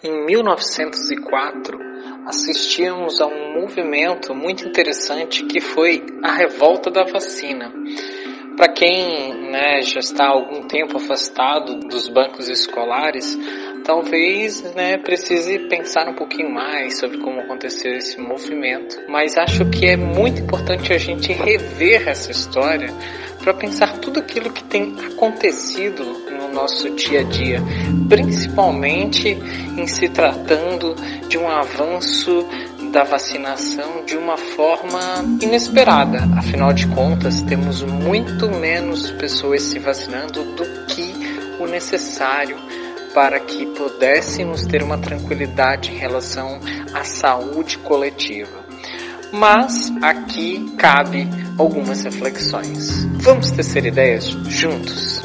Em 0.00 0.26
1904, 0.26 1.76
assistíamos 2.24 3.20
a 3.20 3.26
um 3.26 3.60
movimento 3.60 4.32
muito 4.32 4.64
interessante 4.64 5.44
que 5.44 5.60
foi 5.60 6.06
a 6.22 6.30
revolta 6.30 6.88
da 6.88 7.02
vacina. 7.02 7.72
Para 8.56 8.72
quem 8.72 9.50
né, 9.50 9.80
já 9.82 9.98
está 9.98 10.26
há 10.26 10.30
algum 10.30 10.68
tempo 10.68 10.98
afastado 10.98 11.80
dos 11.80 12.08
bancos 12.08 12.48
escolares, 12.48 13.36
talvez 13.84 14.62
né, 14.74 14.98
precise 14.98 15.58
pensar 15.68 16.08
um 16.08 16.14
pouquinho 16.14 16.50
mais 16.50 16.96
sobre 16.98 17.18
como 17.18 17.40
aconteceu 17.40 17.92
esse 17.94 18.20
movimento. 18.20 19.00
Mas 19.08 19.36
acho 19.36 19.68
que 19.68 19.86
é 19.86 19.96
muito 19.96 20.40
importante 20.40 20.92
a 20.92 20.98
gente 20.98 21.32
rever 21.32 22.08
essa 22.08 22.30
história 22.30 22.88
para 23.38 23.54
pensar 23.54 23.98
tudo 23.98 24.20
aquilo 24.20 24.50
que 24.50 24.64
tem 24.64 24.94
acontecido 25.06 26.04
no 26.30 26.52
nosso 26.52 26.90
dia 26.90 27.20
a 27.20 27.22
dia, 27.22 27.62
principalmente 28.08 29.28
em 29.76 29.86
se 29.86 30.08
tratando 30.08 30.94
de 31.28 31.38
um 31.38 31.48
avanço 31.48 32.46
da 32.92 33.04
vacinação 33.04 34.04
de 34.04 34.16
uma 34.16 34.36
forma 34.36 35.00
inesperada. 35.42 36.20
Afinal 36.36 36.72
de 36.72 36.86
contas, 36.88 37.42
temos 37.42 37.82
muito 37.82 38.50
menos 38.50 39.10
pessoas 39.12 39.62
se 39.62 39.78
vacinando 39.78 40.42
do 40.54 40.86
que 40.86 41.14
o 41.60 41.66
necessário 41.66 42.56
para 43.14 43.40
que 43.40 43.66
pudéssemos 43.66 44.66
ter 44.66 44.82
uma 44.82 44.98
tranquilidade 44.98 45.92
em 45.92 45.96
relação 45.96 46.60
à 46.94 47.04
saúde 47.04 47.78
coletiva. 47.78 48.57
Mas 49.32 49.92
aqui 50.02 50.74
cabe 50.76 51.26
algumas 51.58 52.02
reflexões. 52.04 53.04
Vamos 53.22 53.50
tecer 53.50 53.84
ideias 53.84 54.24
juntos? 54.24 55.20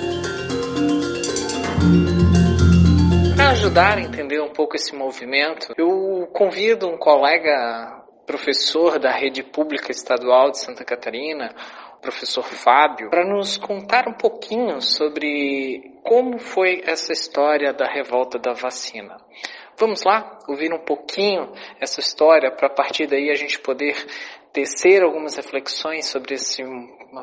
Para 3.36 3.50
ajudar 3.52 3.98
a 3.98 4.02
entender 4.02 4.42
um 4.42 4.52
pouco 4.52 4.76
esse 4.76 4.96
movimento, 4.96 5.74
eu 5.78 6.28
convido 6.34 6.88
um 6.88 6.98
colega 6.98 8.04
professor 8.26 9.00
da 9.00 9.12
rede 9.12 9.44
pública 9.44 9.92
estadual 9.92 10.52
de 10.52 10.60
Santa 10.60 10.84
Catarina, 10.84 11.54
o 11.98 12.02
professor 12.02 12.44
Fábio, 12.44 13.10
para 13.10 13.26
nos 13.26 13.58
contar 13.58 14.08
um 14.08 14.14
pouquinho 14.14 14.82
sobre 14.82 15.94
como 16.04 16.38
foi 16.38 16.82
essa 16.86 17.14
história 17.14 17.74
da 17.74 17.86
revolta 17.86 18.38
da 18.38 18.54
vacina. 18.54 19.18
Vamos 19.86 20.04
lá 20.06 20.40
ouvir 20.48 20.74
um 20.74 20.80
pouquinho 20.80 21.52
essa 21.78 22.00
história 22.00 22.50
para 22.50 22.68
a 22.68 22.74
partir 22.74 23.06
daí 23.06 23.30
a 23.30 23.36
gente 23.36 23.60
poder 23.60 23.94
tecer 24.54 25.04
algumas 25.04 25.36
reflexões 25.36 26.06
sobre 26.06 26.36
esse, 26.36 26.64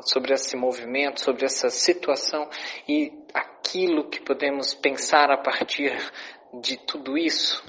sobre 0.03 0.35
esse 0.35 0.59
movimento, 0.59 1.23
sobre 1.23 1.47
essa 1.47 1.71
situação 1.71 2.47
e 2.87 3.15
aquilo 3.33 4.11
que 4.11 4.21
podemos 4.21 4.75
pensar 4.75 5.31
a 5.31 5.39
partir 5.39 5.97
de 6.61 6.77
tudo 6.77 7.17
isso? 7.17 7.65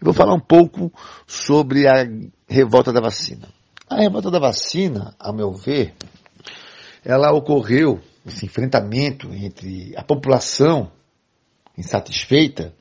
Eu 0.00 0.04
vou 0.04 0.14
falar 0.14 0.34
um 0.34 0.40
pouco 0.40 0.92
sobre 1.26 1.88
a 1.88 2.06
revolta 2.48 2.92
da 2.92 3.00
vacina. 3.00 3.48
A 3.90 3.96
revolta 3.96 4.30
da 4.30 4.38
vacina, 4.38 5.12
a 5.18 5.32
meu 5.32 5.50
ver, 5.50 5.92
ela 7.04 7.32
ocorreu, 7.32 8.00
esse 8.24 8.46
enfrentamento 8.46 9.26
entre 9.34 9.92
a 9.96 10.04
população 10.04 10.92
insatisfeita 11.76 12.72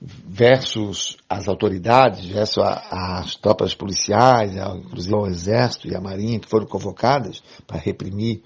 versus 0.00 1.18
as 1.28 1.46
autoridades, 1.46 2.24
versus 2.24 2.62
as 2.90 3.34
tropas 3.36 3.74
policiais, 3.74 4.56
inclusive 4.56 5.14
o 5.14 5.26
exército 5.26 5.88
e 5.88 5.94
a 5.94 6.00
marinha 6.00 6.40
que 6.40 6.48
foram 6.48 6.66
convocadas 6.66 7.42
para 7.66 7.78
reprimir 7.78 8.42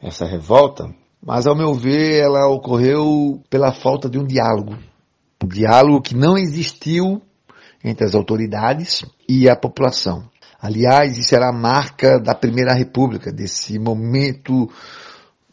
essa 0.00 0.24
revolta, 0.24 0.84
mas 1.22 1.46
ao 1.46 1.54
meu 1.54 1.74
ver 1.74 2.22
ela 2.22 2.48
ocorreu 2.48 3.42
pela 3.50 3.72
falta 3.72 4.08
de 4.08 4.18
um 4.18 4.24
diálogo. 4.24 4.78
Um 5.44 5.48
diálogo 5.48 6.00
que 6.00 6.16
não 6.16 6.38
existiu 6.38 7.20
entre 7.84 8.06
as 8.06 8.14
autoridades 8.14 9.04
e 9.28 9.48
a 9.48 9.56
população. 9.56 10.28
Aliás, 10.60 11.16
isso 11.16 11.34
era 11.34 11.48
a 11.48 11.52
marca 11.52 12.18
da 12.18 12.34
Primeira 12.34 12.74
República, 12.74 13.32
desse 13.32 13.78
momento 13.78 14.70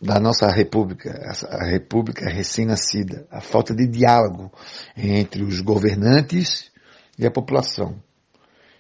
da 0.01 0.19
nossa 0.19 0.47
república, 0.47 1.11
a 1.49 1.65
república 1.65 2.29
recém-nascida, 2.29 3.27
a 3.31 3.41
falta 3.41 3.73
de 3.73 3.87
diálogo 3.87 4.51
entre 4.95 5.43
os 5.43 5.59
governantes 5.61 6.71
e 7.17 7.25
a 7.25 7.31
população. 7.31 7.95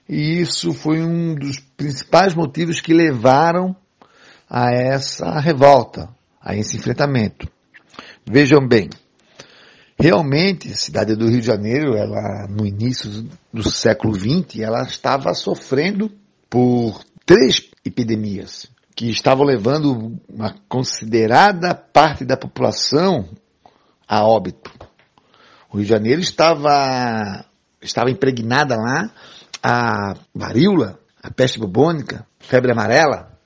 E 0.07 0.39
isso 0.39 0.73
foi 0.73 1.01
um 1.01 1.35
dos 1.35 1.59
principais 1.59 2.33
motivos 2.35 2.79
que 2.79 2.93
levaram 2.93 3.75
a 4.49 4.71
essa 4.71 5.39
revolta, 5.39 6.07
a 6.39 6.55
esse 6.55 6.77
enfrentamento. 6.77 7.49
Vejam 8.25 8.65
bem, 8.65 8.89
realmente 9.99 10.71
a 10.71 10.75
cidade 10.75 11.15
do 11.15 11.27
Rio 11.27 11.41
de 11.41 11.47
Janeiro, 11.47 11.95
ela 11.95 12.47
no 12.47 12.65
início 12.65 13.27
do 13.51 13.69
século 13.69 14.13
XX, 14.13 14.59
ela 14.59 14.83
estava 14.83 15.33
sofrendo 15.33 16.11
por 16.49 17.03
três 17.25 17.69
epidemias 17.83 18.69
que 18.97 19.11
estavam 19.11 19.45
levando 19.45 20.19
uma 20.27 20.55
considerada 20.67 21.75
parte 21.75 22.25
da 22.25 22.35
população 22.35 23.29
a 24.07 24.25
óbito. 24.25 24.71
O 25.69 25.77
Rio 25.77 25.83
de 25.83 25.89
Janeiro 25.89 26.19
estava, 26.19 27.45
estava 27.79 28.09
impregnada 28.09 28.75
lá 28.75 29.11
a 29.61 30.15
varíola, 30.33 30.99
a 31.21 31.29
peste 31.29 31.59
bubônica, 31.59 32.25
febre 32.39 32.71
amarela. 32.71 33.37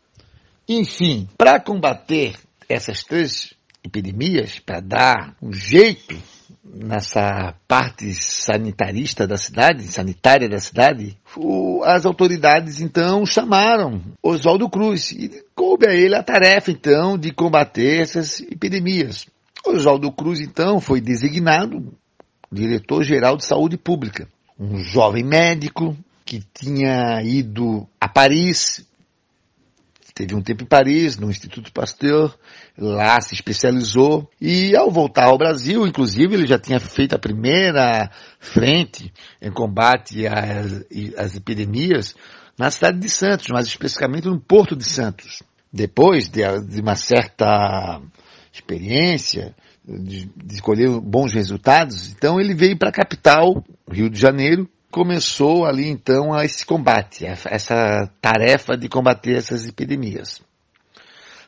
Enfim, 0.69 1.27
para 1.37 1.59
combater 1.59 2.37
essas 2.69 3.03
três 3.03 3.53
epidemias, 3.83 4.57
para 4.57 4.79
dar 4.79 5.35
um 5.41 5.51
jeito 5.51 6.15
nessa 6.63 7.55
parte 7.67 8.13
sanitarista 8.13 9.25
da 9.25 9.37
cidade, 9.37 9.83
sanitária 9.83 10.47
da 10.47 10.59
cidade, 10.59 11.17
o, 11.35 11.81
as 11.83 12.05
autoridades 12.05 12.79
então 12.81 13.25
chamaram 13.25 14.01
Oswaldo 14.21 14.69
Cruz 14.69 15.11
e 15.11 15.43
coube 15.55 15.87
a 15.87 15.93
ele 15.93 16.15
a 16.15 16.23
tarefa 16.23 16.71
então 16.71 17.17
de 17.17 17.31
combater 17.31 18.01
essas 18.01 18.39
epidemias. 18.41 19.25
Oswaldo 19.65 20.11
Cruz 20.11 20.39
então 20.39 20.79
foi 20.79 21.01
designado 21.01 21.93
diretor-geral 22.51 23.37
de 23.37 23.45
saúde 23.45 23.77
pública, 23.77 24.27
um 24.59 24.77
jovem 24.79 25.23
médico 25.23 25.95
que 26.25 26.43
tinha 26.53 27.21
ido 27.23 27.87
a 27.99 28.07
Paris 28.07 28.85
Teve 30.13 30.35
um 30.35 30.41
tempo 30.41 30.63
em 30.63 30.67
Paris, 30.67 31.17
no 31.17 31.29
Instituto 31.29 31.71
Pasteur, 31.71 32.35
lá 32.77 33.19
se 33.21 33.33
especializou 33.33 34.29
e 34.39 34.75
ao 34.75 34.91
voltar 34.91 35.27
ao 35.27 35.37
Brasil, 35.37 35.87
inclusive, 35.87 36.33
ele 36.33 36.45
já 36.45 36.59
tinha 36.59 36.79
feito 36.79 37.15
a 37.15 37.19
primeira 37.19 38.11
frente 38.39 39.11
em 39.41 39.51
combate 39.51 40.27
às, 40.27 40.83
às 41.17 41.35
epidemias 41.35 42.15
na 42.57 42.69
cidade 42.69 42.99
de 42.99 43.09
Santos, 43.09 43.47
mais 43.49 43.67
especificamente 43.67 44.27
no 44.27 44.39
Porto 44.39 44.75
de 44.75 44.83
Santos. 44.83 45.41
Depois 45.71 46.29
de, 46.29 46.41
de 46.67 46.81
uma 46.81 46.95
certa 46.95 48.01
experiência, 48.51 49.55
de, 49.83 50.29
de 50.35 50.61
colher 50.61 50.89
bons 50.99 51.33
resultados, 51.33 52.11
então 52.11 52.39
ele 52.39 52.53
veio 52.53 52.77
para 52.77 52.89
a 52.89 52.93
capital, 52.93 53.63
Rio 53.89 54.09
de 54.09 54.19
Janeiro, 54.19 54.69
começou 54.91 55.65
ali 55.65 55.87
então 55.87 56.39
esse 56.43 56.65
combate, 56.65 57.25
essa 57.25 58.09
tarefa 58.21 58.77
de 58.77 58.89
combater 58.89 59.37
essas 59.37 59.67
epidemias. 59.67 60.41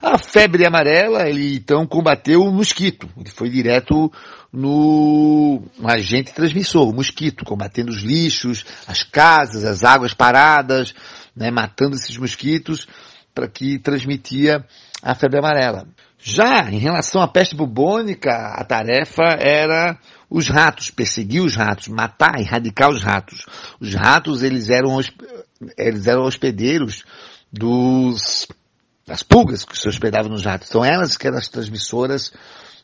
A 0.01 0.17
febre 0.17 0.65
amarela, 0.65 1.29
ele 1.29 1.55
então 1.55 1.87
combateu 1.87 2.41
o 2.41 2.51
mosquito. 2.51 3.09
Ele 3.17 3.29
foi 3.29 3.49
direto 3.49 4.11
no 4.51 5.63
agente 5.83 6.33
transmissor, 6.33 6.89
o 6.89 6.93
mosquito, 6.93 7.45
combatendo 7.45 7.89
os 7.89 8.01
lixos, 8.01 8.65
as 8.85 9.01
casas, 9.03 9.63
as 9.63 9.83
águas 9.83 10.13
paradas, 10.13 10.93
né, 11.33 11.49
matando 11.49 11.95
esses 11.95 12.17
mosquitos 12.17 12.85
para 13.33 13.47
que 13.47 13.79
transmitia 13.79 14.65
a 15.01 15.15
febre 15.15 15.39
amarela. 15.39 15.87
Já 16.25 16.71
em 16.71 16.77
relação 16.77 17.21
à 17.21 17.27
peste 17.27 17.53
bubônica, 17.53 18.31
a 18.31 18.63
tarefa 18.63 19.23
era 19.37 19.99
os 20.29 20.47
ratos, 20.47 20.89
perseguir 20.89 21.43
os 21.43 21.53
ratos, 21.53 21.89
matar, 21.89 22.39
erradicar 22.39 22.89
os 22.89 23.03
ratos. 23.03 23.45
Os 23.77 23.93
ratos, 23.93 24.41
eles 24.41 24.69
eram, 24.69 24.97
eles 25.77 26.07
eram 26.07 26.23
hospedeiros 26.23 27.03
dos, 27.51 28.47
das 29.05 29.21
pulgas 29.21 29.65
que 29.65 29.77
se 29.77 29.89
hospedavam 29.89 30.31
nos 30.31 30.45
ratos. 30.45 30.69
Então 30.69 30.85
elas 30.85 31.17
que 31.17 31.27
eram 31.27 31.37
as 31.37 31.49
transmissoras 31.49 32.31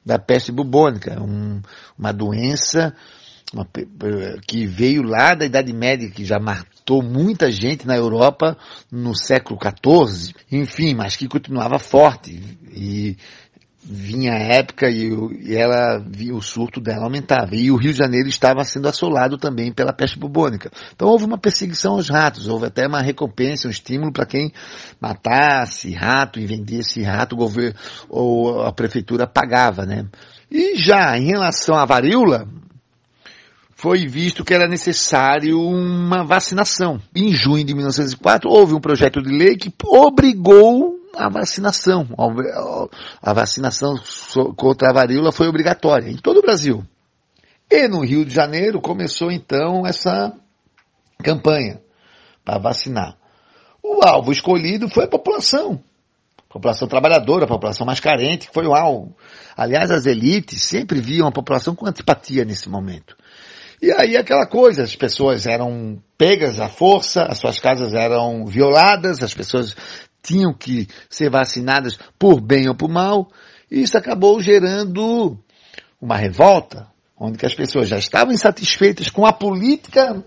da 0.06 0.19
peste 0.19 0.51
bubônica, 0.51 1.18
um, 1.21 1.62
uma 1.97 2.12
doença 2.12 2.94
uma, 3.54 3.68
que 4.48 4.66
veio 4.66 5.01
lá 5.01 5.34
da 5.34 5.46
Idade 5.46 5.74
Média, 5.74 6.10
que 6.10 6.24
já 6.24 6.40
matou 6.40 7.01
muita 7.01 7.51
gente 7.51 7.88
na 7.88 7.96
Europa 7.96 8.57
no 8.92 9.16
século 9.16 9.60
XIV, 9.60 10.34
enfim, 10.51 10.94
mas 10.94 11.16
que 11.16 11.28
continuava 11.28 11.80
forte. 11.80 12.40
E 12.72 13.18
vinha 13.92 14.34
a 14.34 14.40
época 14.40 14.88
e, 14.88 15.10
e 15.42 15.56
ela 15.56 15.98
via 15.98 16.36
o 16.36 16.42
surto 16.42 16.80
dela 16.80 17.06
aumentava. 17.06 17.56
E 17.56 17.72
o 17.72 17.75
Rio 17.75 17.92
de 17.92 17.98
Janeiro 17.98 18.30
estava 18.30 18.63
sendo 18.63 18.88
assolado 18.88 19.38
também 19.38 19.74
pela 19.74 19.92
peste 19.92 20.19
bubônica. 20.19 20.69
Então 20.94 21.07
houve 21.07 21.25
uma 21.25 21.40
perseguição 21.40 21.94
aos 21.94 22.07
ratos, 22.07 22.48
houve 22.48 22.68
até 22.68 22.86
uma 22.86 23.02
recompensa, 23.02 23.68
um 23.68 23.72
estímulo 23.72 24.12
para 24.12 24.28
quem 24.28 24.52
matasse 25.02 25.92
rato 25.94 26.40
e 26.40 26.45
vendesse 26.45 27.02
rato, 27.02 27.34
o 27.34 27.38
governo 27.40 27.74
ou 28.07 28.62
a 28.62 28.72
prefeitura 28.72 29.25
pagava, 29.25 29.86
né? 29.86 30.06
E 30.52 30.75
já 30.78 31.18
em 31.18 31.25
relação 31.25 31.75
à 31.75 31.86
varíola, 31.86 32.48
foi 33.80 34.06
visto 34.06 34.44
que 34.44 34.54
era 34.54 34.68
necessário 34.68 35.58
uma 35.58 36.22
vacinação. 36.22 37.00
Em 37.16 37.31
junho 37.31 37.64
de 37.64 37.74
1904, 37.74 38.50
houve 38.50 38.74
um 38.74 38.81
projeto 38.81 39.22
de 39.22 39.30
lei 39.30 39.56
que 39.56 39.74
obrigou 39.86 41.00
a 41.16 41.30
vacinação. 41.30 42.06
A 43.22 43.34
vacinação 43.34 43.96
contra 44.58 44.90
a 44.90 44.94
varíola 44.94 45.31
foi 45.31 45.48
obrigatória 45.48 46.10
em 46.10 46.18
todo 46.18 46.40
o 46.40 46.42
Brasil. 46.42 46.84
E 47.72 47.88
no 47.88 48.02
Rio 48.02 48.26
de 48.26 48.34
Janeiro 48.34 48.81
começou 48.81 49.31
então 49.31 49.88
essa 49.88 50.34
campanha 51.24 51.80
para 52.44 52.60
vacinar. 52.60 53.16
O 53.81 54.06
alvo 54.06 54.34
escolhido 54.34 54.90
foi 54.90 55.06
a 55.06 55.10
população. 55.10 55.81
A 56.38 56.54
população 56.54 56.86
trabalhadora, 56.86 57.46
a 57.46 57.48
população 57.48 57.86
mais 57.86 58.02
carente, 58.02 58.48
que 58.48 58.54
foi 58.54 58.68
o 58.68 58.76
alvo. 58.76 59.16
Aliás, 59.56 59.90
as 59.90 60.06
elites 60.06 60.64
sempre 60.64 61.00
viam 61.00 61.30
a 61.30 61.31
população 61.31 61.74
com 61.74 61.86
antipatia 61.86 62.44
nesse 62.44 62.68
momento. 62.68 63.16
E 63.81 63.92
aí 63.92 64.18
aquela 64.18 64.46
coisa, 64.46 64.84
as 64.84 64.96
pessoas 64.96 65.46
eram 65.46 66.02
pegas 66.18 66.60
à 66.60 66.68
força, 66.68 67.24
as 67.24 67.38
suas 67.38 67.60
casas 67.60 67.94
eram 67.94 68.46
violadas, 68.46 69.24
as 69.24 69.34
pessoas 69.34 69.76
tinham 70.22 70.54
que 70.54 70.88
ser 71.10 71.30
vacinadas 71.30 71.98
por 72.18 72.42
bem 72.42 72.68
ou 72.68 72.76
por 72.76 72.90
mal, 72.90 73.31
e 73.72 73.81
isso 73.81 73.98
acabou 73.98 74.42
gerando 74.42 75.38
uma 76.02 76.18
revolta, 76.18 76.88
onde 77.18 77.38
que 77.38 77.46
as 77.46 77.56
pessoas 77.56 77.88
já 77.88 77.98
estavam 77.98 78.34
insatisfeitas 78.34 79.10
com 79.10 79.26
a 79.26 79.31
política 79.31 80.24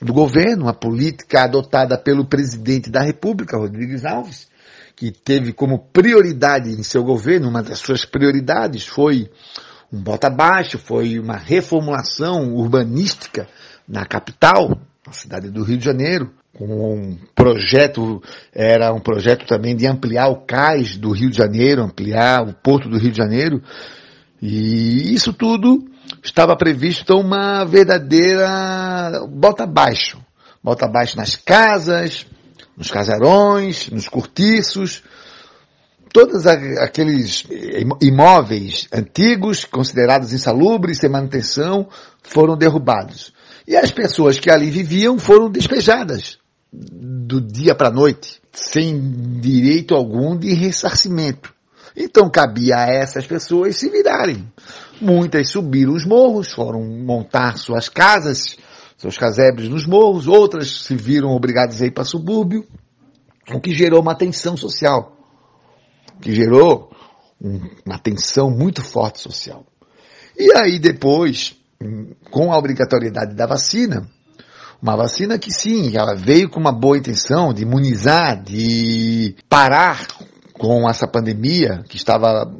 do 0.00 0.12
governo, 0.12 0.68
a 0.68 0.74
política 0.74 1.42
adotada 1.42 1.98
pelo 1.98 2.26
presidente 2.26 2.90
da 2.90 3.02
República, 3.02 3.56
Rodrigues 3.56 4.04
Alves, 4.04 4.48
que 4.94 5.10
teve 5.10 5.52
como 5.52 5.78
prioridade 5.78 6.70
em 6.70 6.82
seu 6.82 7.02
governo, 7.02 7.48
uma 7.48 7.62
das 7.62 7.80
suas 7.80 8.04
prioridades 8.04 8.86
foi 8.86 9.28
um 9.94 10.02
bota 10.02 10.26
abaixo, 10.26 10.78
foi 10.78 11.18
uma 11.20 11.36
reformulação 11.36 12.52
urbanística 12.54 13.46
na 13.88 14.04
capital, 14.04 14.76
na 15.06 15.12
cidade 15.12 15.50
do 15.50 15.62
Rio 15.62 15.78
de 15.78 15.84
Janeiro, 15.84 16.32
com 16.52 16.66
um 16.66 17.18
projeto, 17.34 18.22
era 18.52 18.92
um 18.92 19.00
projeto 19.00 19.46
também 19.46 19.76
de 19.76 19.86
ampliar 19.86 20.28
o 20.28 20.44
cais 20.44 20.96
do 20.96 21.12
Rio 21.12 21.30
de 21.30 21.36
Janeiro, 21.36 21.82
ampliar 21.82 22.42
o 22.42 22.52
porto 22.52 22.88
do 22.88 22.98
Rio 22.98 23.12
de 23.12 23.18
Janeiro, 23.18 23.62
e 24.42 25.14
isso 25.14 25.32
tudo 25.32 25.84
estava 26.22 26.56
previsto 26.56 27.16
uma 27.16 27.64
verdadeira 27.64 29.26
bota 29.28 29.64
abaixo. 29.64 30.18
Bota 30.62 30.86
abaixo 30.86 31.16
nas 31.16 31.36
casas, 31.36 32.26
nos 32.76 32.90
casarões, 32.90 33.90
nos 33.90 34.08
cortiços, 34.08 35.02
todos 36.14 36.46
aqueles 36.46 37.44
imóveis 38.00 38.86
antigos, 38.92 39.64
considerados 39.64 40.32
insalubres, 40.32 40.98
sem 40.98 41.10
manutenção, 41.10 41.88
foram 42.22 42.56
derrubados. 42.56 43.32
E 43.66 43.76
as 43.76 43.90
pessoas 43.90 44.38
que 44.38 44.48
ali 44.48 44.70
viviam 44.70 45.18
foram 45.18 45.50
despejadas 45.50 46.38
do 46.72 47.40
dia 47.40 47.74
para 47.74 47.88
a 47.88 47.92
noite, 47.92 48.40
sem 48.52 49.40
direito 49.40 49.92
algum 49.92 50.36
de 50.38 50.54
ressarcimento. 50.54 51.52
Então 51.96 52.30
cabia 52.30 52.76
a 52.76 52.86
essas 52.86 53.26
pessoas 53.26 53.76
se 53.76 53.90
virarem. 53.90 54.46
Muitas 55.00 55.50
subiram 55.50 55.94
os 55.94 56.06
morros, 56.06 56.52
foram 56.52 56.84
montar 56.84 57.58
suas 57.58 57.88
casas, 57.88 58.56
seus 58.96 59.18
casebres 59.18 59.68
nos 59.68 59.84
morros, 59.84 60.28
outras 60.28 60.84
se 60.84 60.94
viram 60.94 61.30
obrigadas 61.30 61.82
a 61.82 61.86
ir 61.86 61.90
para 61.90 62.04
subúrbio, 62.04 62.64
o 63.52 63.60
que 63.60 63.74
gerou 63.74 64.00
uma 64.00 64.14
tensão 64.14 64.56
social, 64.56 65.14
que 66.20 66.34
gerou 66.34 66.90
uma 67.84 67.98
tensão 67.98 68.50
muito 68.50 68.82
forte 68.82 69.20
social. 69.20 69.64
E 70.36 70.52
aí 70.56 70.78
depois, 70.78 71.56
com 72.30 72.52
a 72.52 72.58
obrigatoriedade 72.58 73.34
da 73.34 73.46
vacina, 73.46 74.08
uma 74.80 74.96
vacina 74.96 75.38
que 75.38 75.52
sim, 75.52 75.96
ela 75.96 76.14
veio 76.14 76.48
com 76.48 76.60
uma 76.60 76.72
boa 76.72 76.98
intenção 76.98 77.52
de 77.52 77.62
imunizar, 77.62 78.42
de 78.42 79.34
parar 79.48 80.06
com 80.52 80.88
essa 80.88 81.06
pandemia 81.06 81.82
que 81.88 81.96
estava 81.96 82.52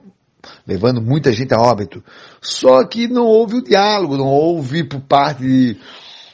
levando 0.67 1.00
muita 1.00 1.33
gente 1.33 1.55
a 1.55 1.61
óbito. 1.61 2.03
Só 2.41 2.85
que 2.85 3.09
não 3.09 3.25
houve 3.25 3.57
o 3.57 3.62
diálogo, 3.62 4.17
não 4.17 4.27
houve 4.27 4.85
por 4.85 5.00
parte 5.00 5.79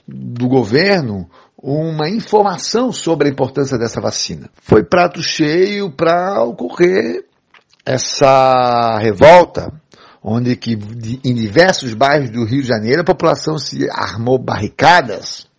do 0.06 0.48
governo 0.48 1.28
uma 1.62 2.08
informação 2.08 2.92
sobre 2.92 3.28
a 3.28 3.30
importância 3.30 3.78
dessa 3.78 4.00
vacina. 4.00 4.48
Foi 4.62 4.82
prato 4.82 5.22
cheio 5.22 5.90
para 5.90 6.42
ocorrer 6.42 7.24
essa 7.84 8.98
revolta, 8.98 9.72
onde 10.22 10.56
que 10.56 10.72
em 11.24 11.34
diversos 11.34 11.94
bairros 11.94 12.30
do 12.30 12.44
Rio 12.44 12.62
de 12.62 12.68
Janeiro 12.68 13.02
a 13.02 13.04
população 13.04 13.58
se 13.58 13.88
armou 13.90 14.38
barricadas 14.38 15.50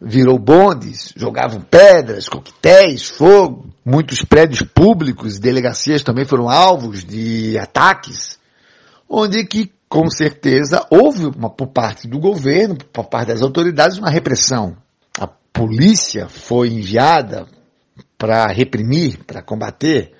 virou 0.00 0.38
bondes, 0.38 1.12
jogavam 1.16 1.60
pedras, 1.60 2.28
coquetéis, 2.28 3.08
fogo. 3.08 3.66
Muitos 3.84 4.22
prédios 4.22 4.62
públicos 4.62 5.36
e 5.36 5.40
delegacias 5.40 6.02
também 6.02 6.24
foram 6.24 6.48
alvos 6.48 7.04
de 7.04 7.58
ataques, 7.58 8.38
onde 9.08 9.44
que, 9.44 9.72
com 9.88 10.10
certeza, 10.10 10.86
houve 10.90 11.26
uma, 11.26 11.48
por 11.48 11.68
parte 11.68 12.06
do 12.06 12.18
governo, 12.18 12.76
por 12.92 13.06
parte 13.06 13.28
das 13.28 13.42
autoridades, 13.42 13.98
uma 13.98 14.10
repressão. 14.10 14.76
A 15.18 15.26
polícia 15.26 16.28
foi 16.28 16.68
enviada 16.68 17.46
para 18.18 18.46
reprimir, 18.48 19.24
para 19.24 19.42
combater, 19.42 20.12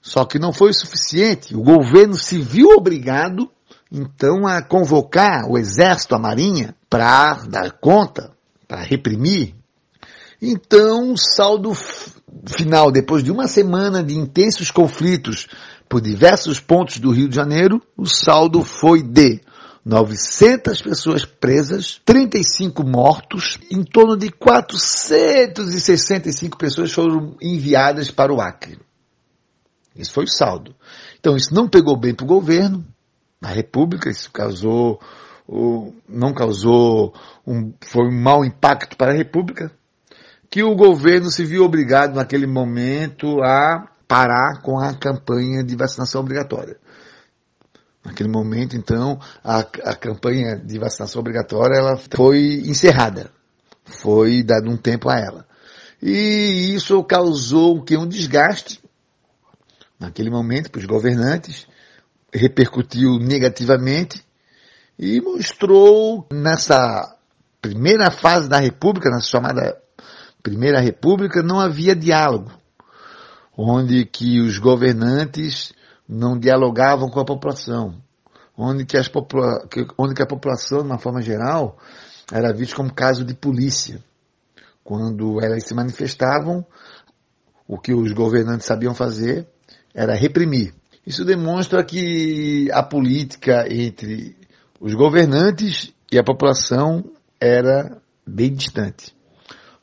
só 0.00 0.24
que 0.24 0.38
não 0.38 0.52
foi 0.52 0.70
o 0.70 0.74
suficiente. 0.74 1.56
O 1.56 1.62
governo 1.62 2.14
se 2.14 2.38
viu 2.38 2.68
obrigado, 2.70 3.50
então, 3.90 4.46
a 4.46 4.62
convocar 4.62 5.50
o 5.50 5.58
exército, 5.58 6.14
a 6.14 6.18
marinha, 6.18 6.74
para 6.88 7.34
dar 7.48 7.72
conta 7.72 8.32
para 8.68 8.82
reprimir. 8.82 9.54
Então, 10.40 11.12
o 11.12 11.16
saldo 11.16 11.72
final, 12.46 12.90
depois 12.90 13.22
de 13.24 13.30
uma 13.32 13.48
semana 13.48 14.02
de 14.02 14.16
intensos 14.16 14.70
conflitos 14.70 15.48
por 15.88 16.00
diversos 16.00 16.58
pontos 16.60 16.98
do 16.98 17.10
Rio 17.10 17.28
de 17.28 17.36
Janeiro, 17.36 17.82
o 17.96 18.06
saldo 18.06 18.62
foi 18.62 19.02
de 19.02 19.40
900 19.84 20.80
pessoas 20.82 21.24
presas, 21.24 22.00
35 22.04 22.84
mortos, 22.84 23.58
em 23.70 23.84
torno 23.84 24.16
de 24.16 24.30
465 24.30 26.58
pessoas 26.58 26.92
foram 26.92 27.36
enviadas 27.40 28.10
para 28.10 28.34
o 28.34 28.40
Acre. 28.40 28.80
Esse 29.94 30.10
foi 30.10 30.24
o 30.24 30.28
saldo. 30.28 30.74
Então 31.20 31.36
isso 31.36 31.54
não 31.54 31.68
pegou 31.68 31.96
bem 31.96 32.12
para 32.14 32.24
o 32.24 32.28
governo, 32.28 32.84
a 33.40 33.46
República, 33.48 34.10
isso 34.10 34.32
causou 34.32 34.98
não 36.08 36.34
causou 36.34 37.14
um, 37.46 37.72
foi 37.80 38.08
um 38.08 38.20
mau 38.20 38.44
impacto 38.44 38.96
para 38.96 39.12
a 39.12 39.16
República, 39.16 39.70
que 40.50 40.62
o 40.62 40.74
governo 40.74 41.30
se 41.30 41.44
viu 41.44 41.64
obrigado 41.64 42.16
naquele 42.16 42.46
momento 42.46 43.40
a 43.42 43.88
parar 44.06 44.62
com 44.62 44.78
a 44.78 44.94
campanha 44.94 45.62
de 45.62 45.76
vacinação 45.76 46.20
obrigatória. 46.20 46.76
Naquele 48.04 48.28
momento, 48.28 48.76
então, 48.76 49.18
a, 49.42 49.58
a 49.58 49.94
campanha 49.96 50.56
de 50.56 50.78
vacinação 50.78 51.20
obrigatória 51.20 51.76
ela 51.76 51.96
foi 51.96 52.62
encerrada. 52.66 53.30
Foi 53.84 54.42
dado 54.42 54.70
um 54.70 54.76
tempo 54.76 55.08
a 55.08 55.18
ela. 55.18 55.46
E 56.00 56.74
isso 56.74 57.02
causou 57.04 57.82
que 57.82 57.96
um 57.96 58.06
desgaste 58.06 58.80
naquele 59.98 60.30
momento 60.30 60.70
para 60.70 60.78
os 60.78 60.84
governantes, 60.84 61.66
repercutiu 62.32 63.18
negativamente 63.18 64.22
e 64.98 65.20
mostrou 65.20 66.26
nessa 66.30 67.16
primeira 67.60 68.10
fase 68.10 68.48
da 68.48 68.58
República, 68.58 69.10
na 69.10 69.20
chamada 69.20 69.80
Primeira 70.42 70.80
República, 70.80 71.42
não 71.42 71.58
havia 71.58 71.96
diálogo, 71.96 72.52
onde 73.56 74.04
que 74.04 74.40
os 74.40 74.58
governantes 74.58 75.72
não 76.08 76.38
dialogavam 76.38 77.08
com 77.08 77.20
a 77.20 77.24
população, 77.24 77.96
onde 78.56 78.84
que, 78.84 78.96
as 78.96 79.08
popula 79.08 79.66
onde 79.96 80.14
que 80.14 80.22
a 80.22 80.26
população, 80.26 80.80
de 80.80 80.86
uma 80.86 80.98
forma 80.98 81.22
geral, 81.22 81.78
era 82.32 82.52
vista 82.52 82.76
como 82.76 82.92
caso 82.92 83.24
de 83.24 83.34
polícia. 83.34 84.02
Quando 84.84 85.42
elas 85.42 85.64
se 85.64 85.74
manifestavam, 85.74 86.64
o 87.66 87.78
que 87.78 87.92
os 87.92 88.12
governantes 88.12 88.66
sabiam 88.66 88.94
fazer 88.94 89.48
era 89.94 90.14
reprimir. 90.14 90.74
Isso 91.04 91.24
demonstra 91.24 91.84
que 91.84 92.68
a 92.72 92.82
política 92.82 93.66
entre 93.68 94.36
os 94.80 94.94
governantes 94.94 95.92
e 96.12 96.18
a 96.18 96.24
população 96.24 97.04
era 97.40 98.00
bem 98.26 98.52
distante, 98.52 99.14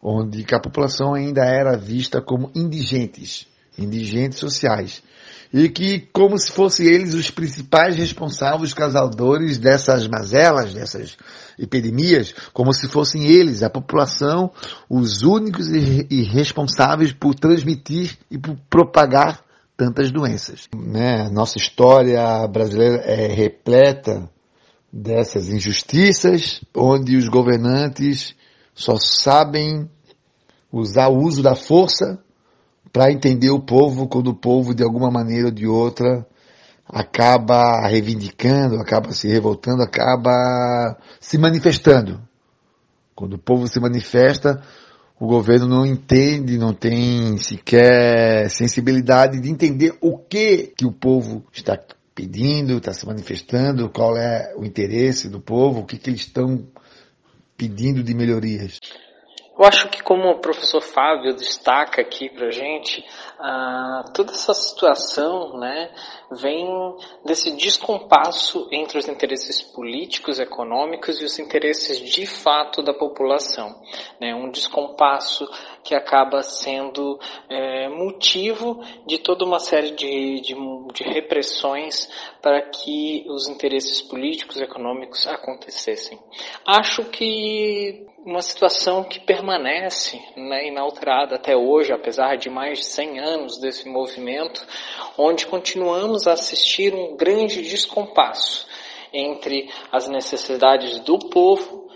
onde 0.01 0.45
a 0.53 0.59
população 0.59 1.13
ainda 1.13 1.43
era 1.43 1.77
vista 1.77 2.21
como 2.21 2.51
indigentes, 2.55 3.47
indigentes 3.77 4.39
sociais, 4.39 5.01
e 5.53 5.69
que 5.69 5.99
como 6.11 6.37
se 6.37 6.51
fossem 6.51 6.87
eles 6.87 7.13
os 7.13 7.29
principais 7.29 7.95
responsáveis, 7.95 8.73
causadores 8.73 9.59
dessas 9.59 10.07
mazelas, 10.07 10.73
dessas 10.73 11.15
epidemias, 11.59 12.33
como 12.51 12.73
se 12.73 12.87
fossem 12.87 13.25
eles, 13.25 13.61
a 13.61 13.69
população, 13.69 14.51
os 14.89 15.21
únicos 15.21 15.67
e 15.69 16.23
responsáveis 16.23 17.13
por 17.13 17.35
transmitir 17.35 18.17
e 18.31 18.37
por 18.37 18.57
propagar 18.67 19.43
tantas 19.77 20.11
doenças. 20.11 20.67
Né? 20.75 21.29
Nossa 21.29 21.59
história 21.59 22.47
brasileira 22.47 23.03
é 23.03 23.27
repleta 23.27 24.27
dessas 24.91 25.49
injustiças, 25.49 26.61
onde 26.75 27.15
os 27.15 27.27
governantes 27.27 28.35
só 28.73 28.95
sabem 28.97 29.89
usar 30.71 31.09
o 31.09 31.19
uso 31.19 31.43
da 31.43 31.55
força 31.55 32.19
para 32.93 33.11
entender 33.11 33.49
o 33.49 33.59
povo 33.59 34.07
quando 34.07 34.27
o 34.27 34.35
povo, 34.35 34.75
de 34.75 34.83
alguma 34.83 35.09
maneira 35.09 35.47
ou 35.47 35.51
de 35.51 35.65
outra, 35.65 36.25
acaba 36.87 37.87
reivindicando, 37.87 38.79
acaba 38.79 39.11
se 39.11 39.27
revoltando, 39.27 39.81
acaba 39.81 40.95
se 41.19 41.39
manifestando. 41.39 42.21
Quando 43.15 43.33
o 43.33 43.39
povo 43.39 43.67
se 43.67 43.79
manifesta, 43.79 44.61
o 45.19 45.25
governo 45.25 45.67
não 45.67 45.85
entende, 45.85 46.57
não 46.57 46.73
tem 46.73 47.35
sequer 47.37 48.47
sensibilidade 48.51 49.41
de 49.41 49.49
entender 49.49 49.97
o 49.99 50.17
que 50.17 50.73
que 50.77 50.85
o 50.85 50.91
povo 50.91 51.43
está 51.51 51.79
pedindo, 52.13 52.77
está 52.77 52.93
se 52.93 53.07
manifestando, 53.07 53.89
qual 53.89 54.15
é 54.15 54.53
o 54.55 54.63
interesse 54.63 55.29
do 55.29 55.39
povo, 55.39 55.79
o 55.79 55.85
que, 55.85 55.97
que 55.97 56.11
eles 56.11 56.21
estão 56.21 56.67
pedindo 57.57 58.03
de 58.03 58.13
melhorias. 58.13 58.79
Eu 59.55 59.65
acho 59.65 59.87
que 59.89 60.01
como 60.01 60.29
o 60.29 60.39
professor 60.39 60.81
Fábio 60.81 61.35
destaca 61.35 62.01
aqui 62.01 62.27
para 62.27 62.49
gente, 62.49 63.05
ah, 63.39 64.03
toda 64.11 64.31
essa 64.31 64.51
situação 64.51 65.59
né, 65.59 65.91
vem 66.31 66.67
desse 67.23 67.51
descompasso 67.55 68.67
entre 68.71 68.97
os 68.97 69.07
interesses 69.07 69.61
políticos, 69.61 70.39
econômicos 70.39 71.21
e 71.21 71.25
os 71.25 71.37
interesses 71.37 71.99
de 71.99 72.25
fato 72.25 72.81
da 72.81 72.95
população. 72.95 73.79
Né, 74.19 74.33
um 74.33 74.49
descompasso 74.49 75.47
que 75.83 75.93
acaba 75.93 76.41
sendo 76.41 77.19
é, 77.49 77.89
motivo 77.89 78.83
de 79.05 79.17
toda 79.17 79.45
uma 79.45 79.59
série 79.59 79.91
de, 79.91 80.41
de, 80.41 80.55
de 80.93 81.03
repressões 81.03 82.09
para 82.41 82.61
que 82.61 83.25
os 83.27 83.47
interesses 83.47 84.01
políticos 84.01 84.57
e 84.57 84.63
econômicos 84.63 85.27
acontecessem. 85.27 86.17
Acho 86.65 87.03
que 87.05 88.05
uma 88.25 88.41
situação 88.41 89.03
que 89.03 89.19
permanece 89.19 90.21
né, 90.37 90.67
inalterada 90.67 91.35
até 91.35 91.55
hoje, 91.55 91.91
apesar 91.91 92.37
de 92.37 92.49
mais 92.49 92.79
de 92.79 92.85
100 92.85 93.19
anos 93.19 93.57
desse 93.57 93.87
movimento, 93.89 94.65
onde 95.17 95.45
continuamos 95.45 96.25
a 96.25 96.33
assistir 96.33 96.93
um 96.93 97.17
grande 97.17 97.61
descompasso 97.61 98.65
entre 99.11 99.69
as 99.91 100.07
necessidades 100.07 100.99
do 100.99 101.19
povo 101.19 101.89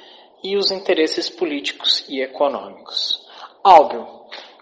e 0.43 0.55
os 0.55 0.69
interesses 0.69 1.29
políticos 1.29 2.05
e 2.07 2.21
econômicos. 2.21 3.26
Álbio, 3.67 4.07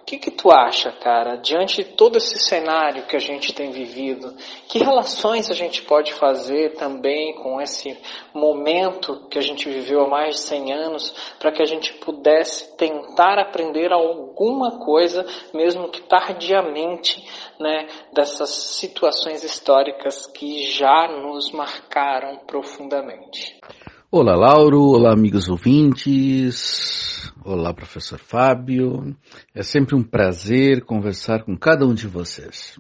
o 0.02 0.04
que, 0.04 0.18
que 0.18 0.32
tu 0.32 0.52
acha, 0.52 0.92
cara, 0.92 1.36
diante 1.36 1.84
de 1.84 1.92
todo 1.92 2.18
esse 2.18 2.40
cenário 2.40 3.06
que 3.06 3.16
a 3.16 3.20
gente 3.20 3.54
tem 3.54 3.70
vivido, 3.70 4.36
que 4.68 4.80
relações 4.80 5.52
a 5.52 5.54
gente 5.54 5.84
pode 5.84 6.12
fazer 6.14 6.74
também 6.74 7.36
com 7.36 7.62
esse 7.62 7.96
momento 8.34 9.28
que 9.30 9.38
a 9.38 9.42
gente 9.44 9.70
viveu 9.70 10.02
há 10.02 10.08
mais 10.08 10.38
de 10.38 10.42
100 10.42 10.74
anos, 10.74 11.36
para 11.38 11.52
que 11.52 11.62
a 11.62 11.66
gente 11.66 11.94
pudesse 11.94 12.76
tentar 12.78 13.38
aprender 13.38 13.92
alguma 13.92 14.80
coisa, 14.80 15.24
mesmo 15.54 15.90
que 15.90 16.02
tardiamente, 16.02 17.24
né, 17.60 17.88
dessas 18.12 18.50
situações 18.50 19.44
históricas 19.44 20.26
que 20.26 20.64
já 20.64 21.08
nos 21.08 21.52
marcaram 21.52 22.38
profundamente? 22.48 23.60
Olá, 24.18 24.34
Lauro. 24.34 24.82
Olá, 24.82 25.12
amigos 25.12 25.50
ouvintes. 25.50 27.30
Olá, 27.44 27.74
professor 27.74 28.18
Fábio. 28.18 29.14
É 29.54 29.62
sempre 29.62 29.94
um 29.94 30.02
prazer 30.02 30.86
conversar 30.86 31.44
com 31.44 31.58
cada 31.58 31.86
um 31.86 31.94
de 31.94 32.08
vocês. 32.08 32.80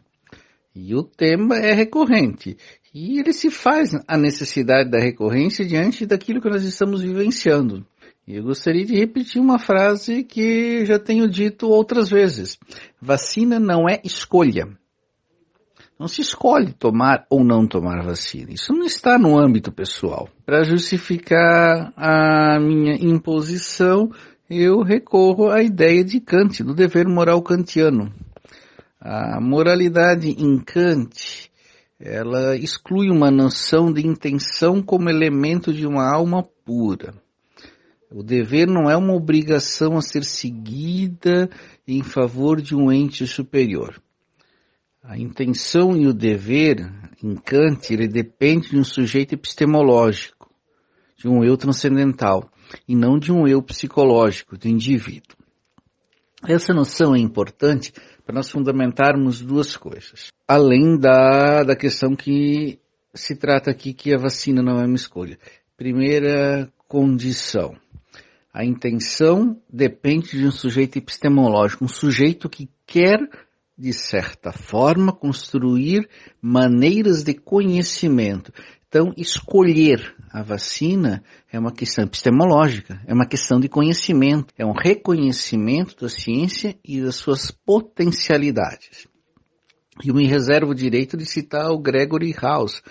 E 0.74 0.96
o 0.96 1.04
tema 1.04 1.58
é 1.58 1.74
recorrente. 1.74 2.56
E 2.94 3.20
ele 3.20 3.34
se 3.34 3.52
faz 3.52 3.92
a 4.08 4.18
necessidade 4.18 4.90
da 4.90 4.98
recorrência 4.98 5.66
diante 5.66 6.06
daquilo 6.06 6.40
que 6.40 6.50
nós 6.50 6.64
estamos 6.64 7.02
vivenciando. 7.02 7.86
E 8.26 8.38
eu 8.38 8.44
gostaria 8.44 8.86
de 8.86 8.96
repetir 8.96 9.42
uma 9.42 9.60
frase 9.60 10.24
que 10.24 10.86
já 10.86 10.98
tenho 10.98 11.28
dito 11.28 11.68
outras 11.68 12.10
vezes. 12.10 12.58
Vacina 13.02 13.60
não 13.60 13.90
é 13.90 14.00
escolha. 14.06 14.70
Não 15.98 16.10
se 16.10 16.20
escolhe 16.20 16.74
tomar 16.74 17.26
ou 17.30 17.42
não 17.44 17.66
tomar 17.66 18.04
vacina. 18.04 18.52
Isso 18.52 18.74
não 18.74 18.86
está 18.86 19.18
no 19.18 19.38
âmbito 19.38 19.72
pessoal. 19.72 20.28
Para 20.46 20.64
justificar 20.64 21.94
a 21.96 22.60
minha 22.60 22.96
imposição, 22.96 24.12
eu 24.50 24.82
recorro 24.82 25.50
à 25.50 25.64
ideia 25.64 26.04
de 26.04 26.20
Kant, 26.20 26.62
do 26.64 26.76
dever 26.76 27.08
moral 27.08 27.42
kantiano. 27.42 28.12
A 29.00 29.40
moralidade 29.40 30.30
em 30.32 30.60
Kant, 30.60 31.50
ela 31.98 32.58
exclui 32.58 33.10
uma 33.10 33.32
noção 33.32 33.92
de 33.92 34.06
intenção 34.06 34.82
como 34.82 35.10
elemento 35.10 35.72
de 35.72 35.88
uma 35.88 36.14
alma 36.14 36.44
pura. 36.66 37.14
O 38.12 38.22
dever 38.22 38.68
não 38.68 38.90
é 38.90 38.98
uma 38.98 39.14
obrigação 39.14 39.98
a 39.98 40.02
ser 40.02 40.26
seguida 40.26 41.50
em 41.88 42.04
favor 42.04 42.62
de 42.62 42.76
um 42.76 42.92
ente 42.92 43.26
superior. 43.26 44.02
A 45.08 45.20
intenção 45.20 45.96
e 45.96 46.08
o 46.08 46.14
dever, 46.14 46.92
em 47.24 47.36
Kant, 47.36 47.94
ele 47.94 48.08
depende 48.08 48.72
de 48.72 48.78
um 48.80 48.84
sujeito 48.84 49.34
epistemológico, 49.34 50.52
de 51.16 51.28
um 51.28 51.44
eu 51.44 51.56
transcendental, 51.56 52.50
e 52.88 52.96
não 52.96 53.20
de 53.20 53.32
um 53.32 53.48
eu 53.48 53.62
psicológico, 53.62 54.58
do 54.58 54.68
indivíduo. 54.68 55.38
Essa 56.48 56.74
noção 56.74 57.14
é 57.14 57.20
importante 57.20 57.94
para 58.26 58.34
nós 58.34 58.50
fundamentarmos 58.50 59.42
duas 59.42 59.78
coisas. 59.78 60.30
Além 60.48 60.98
da, 60.98 61.62
da 61.64 61.76
questão 61.76 62.16
que 62.16 62.80
se 63.14 63.36
trata 63.36 63.70
aqui 63.70 63.94
que 63.94 64.12
a 64.12 64.18
vacina 64.18 64.64
não 64.64 64.80
é 64.80 64.86
uma 64.86 64.96
escolha. 64.96 65.38
Primeira 65.78 66.68
condição. 66.88 67.76
A 68.52 68.66
intenção 68.66 69.62
depende 69.72 70.32
de 70.32 70.48
um 70.48 70.52
sujeito 70.52 70.98
epistemológico, 70.98 71.86
um 71.86 71.90
sujeito 71.90 72.50
que 72.50 72.70
quer 72.88 73.20
de 73.78 73.92
certa 73.92 74.52
forma, 74.52 75.12
construir 75.12 76.08
maneiras 76.42 77.24
de 77.24 77.34
conhecimento. 77.34 78.54
Então, 78.88 79.14
escolher 79.18 80.16
a 80.32 80.42
vacina 80.42 81.22
é 81.52 81.60
uma 81.60 81.72
questão 81.72 82.06
epistemológica, 82.06 83.02
é 83.06 83.14
uma 83.14 83.28
questão 83.28 83.60
de 83.60 83.68
conhecimento, 83.68 84.54
é 84.58 84.66
um 84.66 84.72
reconhecimento 84.72 85.96
da 86.00 86.08
ciência 86.08 86.78
e 86.84 87.02
das 87.02 87.16
suas 87.16 87.52
potencialidades. 87.52 89.08
E 90.04 90.10
eu 90.10 90.16
me 90.16 90.26
reservo 90.26 90.72
o 90.72 90.76
direito 90.76 91.18
de 91.18 91.26
citar 91.26 91.72
o 91.72 91.80
Gregory 91.80 92.34
House, 92.34 92.82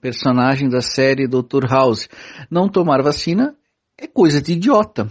personagem 0.00 0.68
da 0.68 0.80
série 0.80 1.26
Dr. 1.26 1.66
House. 1.68 2.08
Não 2.48 2.68
tomar 2.68 3.02
vacina 3.02 3.56
é 3.96 4.06
coisa 4.06 4.40
de 4.40 4.52
idiota, 4.52 5.10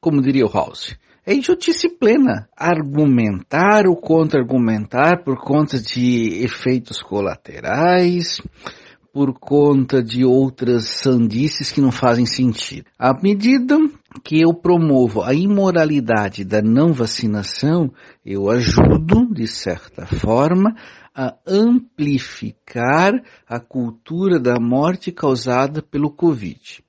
como 0.00 0.20
diria 0.20 0.44
o 0.44 0.52
House 0.52 0.96
é 1.28 1.34
idiotice 1.34 1.90
plena. 1.90 2.48
Argumentar 2.56 3.86
ou 3.86 3.94
contra-argumentar 3.94 5.22
por 5.22 5.36
conta 5.36 5.78
de 5.78 6.42
efeitos 6.42 7.02
colaterais, 7.02 8.40
por 9.12 9.38
conta 9.38 10.02
de 10.02 10.24
outras 10.24 10.84
sandices 10.84 11.70
que 11.70 11.82
não 11.82 11.92
fazem 11.92 12.24
sentido. 12.24 12.86
À 12.98 13.12
medida 13.12 13.76
que 14.24 14.40
eu 14.40 14.54
promovo 14.54 15.20
a 15.20 15.34
imoralidade 15.34 16.46
da 16.46 16.62
não 16.62 16.94
vacinação, 16.94 17.92
eu 18.24 18.48
ajudo, 18.48 19.28
de 19.30 19.46
certa 19.46 20.06
forma, 20.06 20.74
a 21.14 21.34
amplificar 21.46 23.12
a 23.46 23.60
cultura 23.60 24.40
da 24.40 24.58
morte 24.58 25.12
causada 25.12 25.82
pelo 25.82 26.10
Covid. 26.10 26.82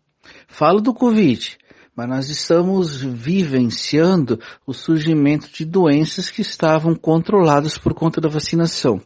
Falo 0.47 0.79
do 0.79 0.93
Covid, 0.93 1.57
mas 1.99 2.07
nós 2.07 2.29
estamos 2.29 2.95
vivenciando 2.95 4.39
o 4.65 4.73
surgimento 4.73 5.49
de 5.51 5.65
doenças 5.65 6.29
que 6.29 6.41
estavam 6.41 6.95
controladas 6.95 7.77
por 7.77 7.93
conta 7.93 8.21
da 8.21 8.29
vacinação. 8.29 9.01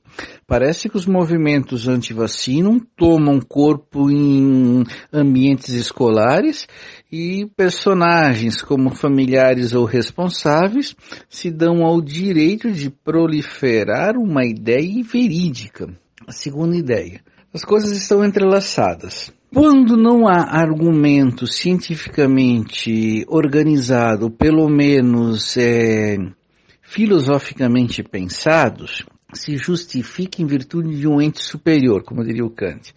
Parece 0.46 0.88
que 0.88 0.96
os 0.96 1.08
movimentos 1.08 1.88
anti-vacina 1.88 2.80
tomam 2.96 3.42
corpo 3.42 4.12
em 4.12 4.84
ambientes 5.12 5.70
escolares 5.70 6.68
e 7.12 7.48
personagens 7.58 8.62
como 8.62 8.94
familiares 8.94 9.74
ou 9.74 9.86
responsáveis 9.86 10.96
se 11.28 11.50
dão 11.50 11.84
ao 11.84 12.00
direito 12.00 12.72
de 12.72 12.92
proliferar 12.92 14.16
uma 14.18 14.46
ideia 14.46 15.04
verídica. 15.04 15.90
A 16.28 16.32
segunda 16.32 16.78
ideia. 16.78 17.22
As 17.52 17.66
coisas 17.66 17.90
estão 17.98 18.24
entrelaçadas. 18.24 19.34
Quando 19.54 19.96
não 19.96 20.28
há 20.28 20.46
argumento 20.50 21.46
cientificamente 21.46 23.24
organizado, 23.28 24.32
pelo 24.32 24.68
menos 24.68 25.56
é, 25.58 26.18
filosoficamente 26.82 28.02
pensados, 28.02 29.06
se 29.32 29.56
justifica 29.56 30.42
em 30.42 30.48
virtude 30.48 30.98
de 30.98 31.08
um 31.08 31.22
ente 31.22 31.44
superior, 31.44 32.02
como 32.04 32.24
diria 32.24 32.44
o 32.44 32.50
Kant. 32.50 32.96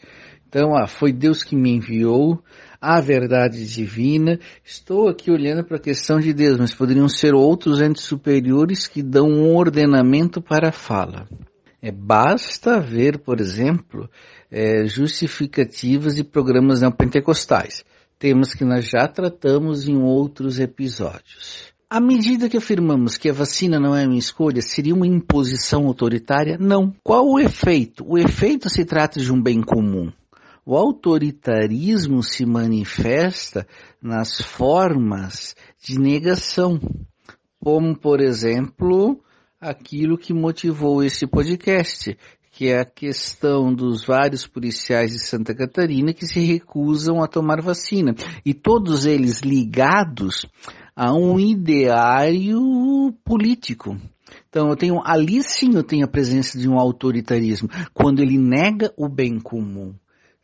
Então, 0.49 0.75
ah, 0.75 0.87
foi 0.87 1.13
Deus 1.13 1.45
que 1.45 1.55
me 1.55 1.73
enviou, 1.77 2.43
a 2.81 3.03
verdade 3.03 3.67
divina. 3.67 4.41
Estou 4.65 5.11
aqui 5.11 5.31
olhando 5.31 5.63
para 5.63 5.77
a 5.77 5.81
questão 5.81 6.19
de 6.19 6.33
Deus, 6.33 6.57
mas 6.57 6.75
poderiam 6.75 7.07
ser 7.09 7.35
outros 7.35 7.83
entes 7.83 8.05
superiores 8.05 8.87
que 8.87 9.03
dão 9.03 9.29
um 9.29 9.55
ordenamento 9.55 10.41
para 10.41 10.71
a 10.71 10.73
fala. 10.73 11.29
É, 11.81 11.91
basta 11.91 12.81
ver, 12.81 13.19
por 13.19 13.41
exemplo, 13.41 14.09
é, 14.51 14.87
justificativas 14.87 16.17
de 16.17 16.25
programas 16.25 16.81
neopentecostais, 16.81 17.85
temas 18.19 18.55
que 18.55 18.65
nós 18.65 18.89
já 18.89 19.07
tratamos 19.07 19.89
em 19.89 19.97
outros 19.97 20.59
episódios. 20.59 21.75
À 21.89 22.01
medida 22.01 22.49
que 22.49 22.57
afirmamos 22.57 23.17
que 23.17 23.31
a 23.31 23.33
vacina 23.33 23.79
não 23.79 23.95
é 23.95 24.05
uma 24.05 24.19
escolha, 24.19 24.61
seria 24.61 24.95
uma 24.95 25.07
imposição 25.07 25.87
autoritária? 25.87 26.59
Não. 26.59 26.93
Qual 27.05 27.25
o 27.29 27.39
efeito? 27.39 28.05
O 28.05 28.19
efeito 28.19 28.69
se 28.69 28.85
trata 28.85 29.21
de 29.21 29.33
um 29.33 29.41
bem 29.41 29.63
comum. 29.63 30.11
O 30.65 30.77
autoritarismo 30.77 32.25
se 32.25 32.45
manifesta 32.45 33.65
nas 34.03 34.41
formas 34.41 35.55
de 35.81 35.97
negação, 35.97 36.81
como, 37.61 37.97
por 37.97 38.21
exemplo, 38.21 39.21
aquilo 39.61 40.19
que 40.19 40.35
motivou 40.35 41.03
esse 41.03 41.27
podcast, 41.27 42.17
que 42.51 42.69
é 42.69 42.81
a 42.81 42.85
questão 42.85 43.73
dos 43.73 44.05
vários 44.05 44.47
policiais 44.47 45.13
de 45.13 45.19
Santa 45.19 45.55
Catarina 45.55 46.13
que 46.13 46.27
se 46.27 46.41
recusam 46.41 47.23
a 47.23 47.29
tomar 47.29 47.61
vacina. 47.61 48.15
E 48.45 48.55
todos 48.55 49.05
eles 49.05 49.41
ligados 49.41 50.47
a 50.95 51.13
um 51.13 51.39
ideário 51.39 53.13
político. 53.25 53.97
Então 54.49 54.69
eu 54.69 54.77
tenho 54.77 55.03
ali 55.05 55.43
sim 55.43 55.75
eu 55.75 55.85
tenho 55.85 56.05
a 56.05 56.09
presença 56.09 56.59
de 56.59 56.69
um 56.69 56.79
autoritarismo 56.79 57.69
quando 57.93 58.21
ele 58.21 58.39
nega 58.39 58.93
o 58.97 59.09
bem 59.09 59.39
comum. 59.39 59.95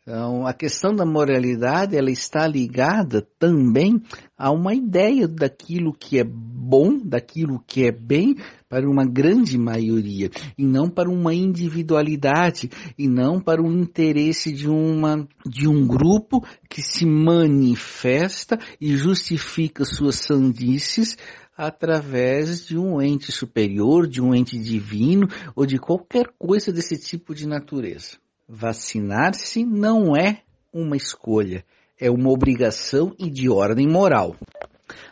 Então, 0.05 0.45
a 0.45 0.53
questão 0.53 0.93
da 0.93 1.05
moralidade, 1.05 1.95
ela 1.95 2.11
está 2.11 2.45
ligada 2.45 3.25
também 3.39 4.01
a 4.37 4.51
uma 4.51 4.75
ideia 4.75 5.29
daquilo 5.29 5.93
que 5.93 6.19
é 6.19 6.25
bom, 6.25 6.97
daquilo 7.01 7.63
que 7.65 7.85
é 7.85 7.91
bem 7.91 8.35
para 8.67 8.85
uma 8.85 9.05
grande 9.05 9.57
maioria, 9.57 10.29
e 10.57 10.65
não 10.65 10.89
para 10.89 11.09
uma 11.09 11.33
individualidade, 11.33 12.69
e 12.97 13.07
não 13.07 13.39
para 13.39 13.61
um 13.61 13.71
interesse 13.71 14.51
de 14.51 14.67
uma, 14.67 15.25
de 15.45 15.69
um 15.69 15.87
grupo 15.87 16.45
que 16.69 16.81
se 16.81 17.05
manifesta 17.05 18.59
e 18.81 18.97
justifica 18.97 19.85
suas 19.85 20.15
sandices 20.15 21.15
através 21.55 22.65
de 22.65 22.77
um 22.77 23.01
ente 23.01 23.31
superior, 23.31 24.05
de 24.05 24.21
um 24.21 24.35
ente 24.35 24.59
divino 24.59 25.29
ou 25.55 25.65
de 25.65 25.77
qualquer 25.77 26.27
coisa 26.37 26.73
desse 26.73 26.97
tipo 26.97 27.33
de 27.33 27.47
natureza. 27.47 28.22
Vacinar-se 28.55 29.65
não 29.65 30.15
é 30.15 30.43
uma 30.71 30.95
escolha, 30.95 31.65
é 31.99 32.11
uma 32.11 32.29
obrigação 32.29 33.11
e 33.17 33.27
de 33.27 33.49
ordem 33.49 33.87
moral. 33.87 34.35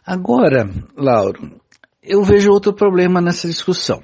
Agora, 0.06 0.70
Lauro, 0.96 1.60
eu 2.04 2.24
vejo 2.24 2.52
outro 2.52 2.72
problema 2.72 3.20
nessa 3.20 3.48
discussão. 3.48 4.04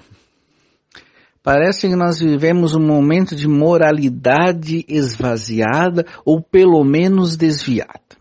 Parece 1.44 1.88
que 1.88 1.96
nós 1.96 2.20
vivemos 2.20 2.74
um 2.74 2.84
momento 2.84 3.36
de 3.36 3.48
moralidade 3.48 4.84
esvaziada 4.90 6.04
ou 6.26 6.42
pelo 6.42 6.84
menos 6.84 7.38
desviada. 7.38 8.18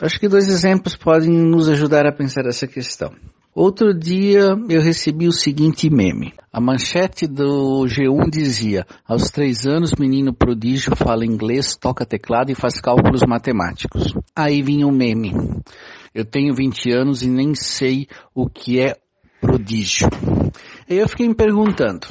Acho 0.00 0.18
que 0.18 0.28
dois 0.28 0.48
exemplos 0.48 0.96
podem 0.96 1.30
nos 1.30 1.68
ajudar 1.68 2.04
a 2.04 2.12
pensar 2.12 2.46
essa 2.46 2.66
questão. 2.66 3.14
Outro 3.58 3.94
dia 3.94 4.54
eu 4.68 4.82
recebi 4.82 5.26
o 5.26 5.32
seguinte 5.32 5.88
meme. 5.88 6.34
A 6.52 6.60
manchete 6.60 7.26
do 7.26 7.86
G1 7.86 8.28
dizia: 8.30 8.84
aos 9.08 9.30
três 9.30 9.66
anos, 9.66 9.94
menino 9.98 10.34
prodígio 10.34 10.94
fala 10.94 11.24
inglês, 11.24 11.74
toca 11.74 12.04
teclado 12.04 12.50
e 12.50 12.54
faz 12.54 12.78
cálculos 12.82 13.22
matemáticos. 13.26 14.12
Aí 14.36 14.60
vinha 14.60 14.86
o 14.86 14.90
um 14.90 14.92
meme. 14.94 15.32
Eu 16.14 16.26
tenho 16.26 16.54
20 16.54 16.92
anos 16.92 17.22
e 17.22 17.30
nem 17.30 17.54
sei 17.54 18.06
o 18.34 18.46
que 18.46 18.78
é 18.78 18.94
prodígio. 19.40 20.06
Aí 20.86 20.98
eu 20.98 21.08
fiquei 21.08 21.26
me 21.26 21.34
perguntando: 21.34 22.08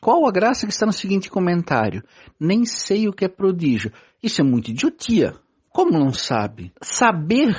qual 0.00 0.26
a 0.26 0.32
graça 0.32 0.66
que 0.66 0.72
está 0.72 0.86
no 0.86 0.92
seguinte 0.94 1.28
comentário? 1.28 2.02
Nem 2.40 2.64
sei 2.64 3.08
o 3.08 3.12
que 3.12 3.26
é 3.26 3.28
prodígio. 3.28 3.92
Isso 4.22 4.40
é 4.40 4.44
muito 4.44 4.70
idiotia. 4.70 5.34
Como 5.68 5.90
não 5.90 6.14
sabe? 6.14 6.72
Saber 6.80 7.54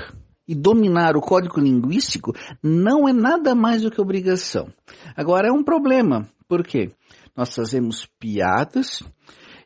e 0.48 0.54
dominar 0.54 1.16
o 1.16 1.22
código 1.22 1.60
linguístico 1.60 2.34
não 2.62 3.08
é 3.08 3.14
nada 3.14 3.56
mais 3.56 3.82
do 3.82 3.92
que 3.92 4.02
obrigação. 4.02 4.68
Agora 5.16 5.48
é 5.48 5.52
um 5.52 5.64
problema, 5.64 6.28
por 6.48 6.64
quê? 6.64 6.92
Nós 7.36 7.56
fazemos 7.56 8.08
piadas 8.20 9.02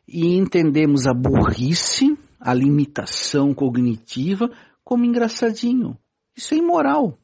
e 0.06 0.36
entendemos 0.36 1.06
a 1.06 1.12
burrice, 1.12 2.16
a 2.40 2.54
limitação 2.54 3.52
cognitiva 3.52 4.50
como 4.82 5.04
engraçadinho. 5.04 5.98
Isso 6.34 6.54
é 6.54 6.58
imoral. 6.58 7.18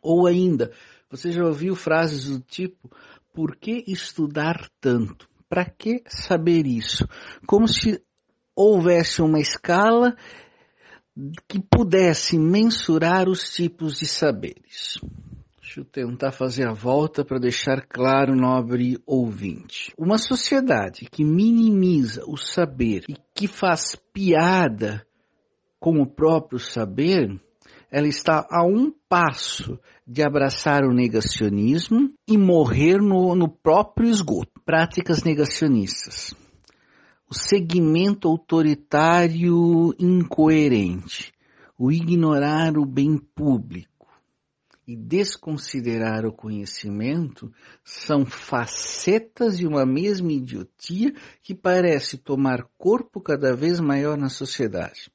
Ou 0.00 0.26
ainda, 0.26 0.70
você 1.10 1.32
já 1.32 1.44
ouviu 1.44 1.74
frases 1.74 2.28
do 2.28 2.40
tipo: 2.40 2.90
por 3.32 3.56
que 3.56 3.82
estudar 3.88 4.68
tanto? 4.80 5.28
Para 5.48 5.64
que 5.64 6.02
saber 6.06 6.66
isso? 6.66 7.08
Como 7.46 7.66
se 7.66 8.00
houvesse 8.54 9.20
uma 9.20 9.40
escala 9.40 10.16
que 11.48 11.60
pudesse 11.60 12.38
mensurar 12.38 13.28
os 13.28 13.54
tipos 13.54 13.98
de 13.98 14.06
saberes. 14.06 14.98
Deixa 15.60 15.80
eu 15.80 15.84
tentar 15.84 16.32
fazer 16.32 16.68
a 16.68 16.72
volta 16.72 17.24
para 17.24 17.38
deixar 17.38 17.86
claro, 17.86 18.34
nobre 18.34 18.98
ouvinte. 19.06 19.92
Uma 19.96 20.18
sociedade 20.18 21.08
que 21.10 21.24
minimiza 21.24 22.22
o 22.26 22.36
saber 22.36 23.04
e 23.08 23.14
que 23.34 23.46
faz 23.46 23.96
piada 24.12 25.06
com 25.80 26.00
o 26.00 26.06
próprio 26.06 26.58
saber, 26.58 27.40
ela 27.90 28.06
está 28.08 28.46
a 28.50 28.64
um 28.64 28.92
passo 29.08 29.78
de 30.06 30.22
abraçar 30.22 30.84
o 30.84 30.92
negacionismo 30.92 32.12
e 32.28 32.36
morrer 32.36 32.98
no, 32.98 33.34
no 33.34 33.48
próprio 33.48 34.08
esgoto. 34.08 34.60
Práticas 34.64 35.22
negacionistas 35.22 36.34
segmento 37.34 38.28
autoritário 38.28 39.94
incoerente, 39.98 41.32
o 41.76 41.90
ignorar 41.90 42.78
o 42.78 42.86
bem 42.86 43.18
público 43.18 43.94
e 44.86 44.94
desconsiderar 44.94 46.24
o 46.26 46.32
conhecimento 46.32 47.52
são 47.82 48.24
facetas 48.24 49.58
de 49.58 49.66
uma 49.66 49.84
mesma 49.84 50.32
idiotia 50.32 51.14
que 51.42 51.54
parece 51.54 52.18
tomar 52.18 52.64
corpo 52.78 53.20
cada 53.20 53.54
vez 53.56 53.80
maior 53.80 54.16
na 54.16 54.28
sociedade. 54.28 55.10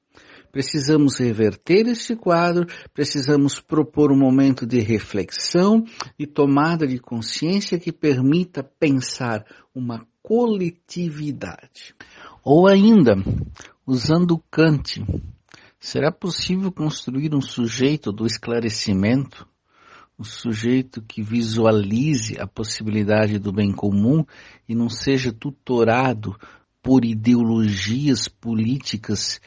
Precisamos 0.52 1.20
reverter 1.20 1.88
este 1.88 2.16
quadro, 2.16 2.66
precisamos 2.92 3.60
propor 3.60 4.12
um 4.12 4.18
momento 4.18 4.66
de 4.66 4.80
reflexão 4.80 5.86
e 6.18 6.26
tomada 6.26 6.88
de 6.88 6.98
consciência 6.98 7.80
que 7.80 7.92
permita 7.92 8.64
pensar 8.64 9.46
uma 9.74 10.08
coletividade. 10.30 11.96
Ou 12.44 12.68
ainda, 12.68 13.16
usando 13.84 14.38
Kant, 14.52 15.04
será 15.80 16.12
possível 16.12 16.72
construir 16.72 17.34
um 17.34 17.42
sujeito 17.42 18.12
do 18.12 18.28
esclarecimento, 18.28 19.48
um 20.20 20.24
sujeito 20.24 21.02
que 21.02 21.24
visualize 21.24 22.40
a 22.40 22.46
possibilidade 22.46 23.40
do 23.40 23.52
bem 23.52 23.72
comum 23.72 24.24
e 24.68 24.76
não 24.76 24.88
seja 24.88 25.34
tutorado 25.34 26.40
por 26.84 27.04
ideologias 27.04 28.28
políticas 28.28 29.42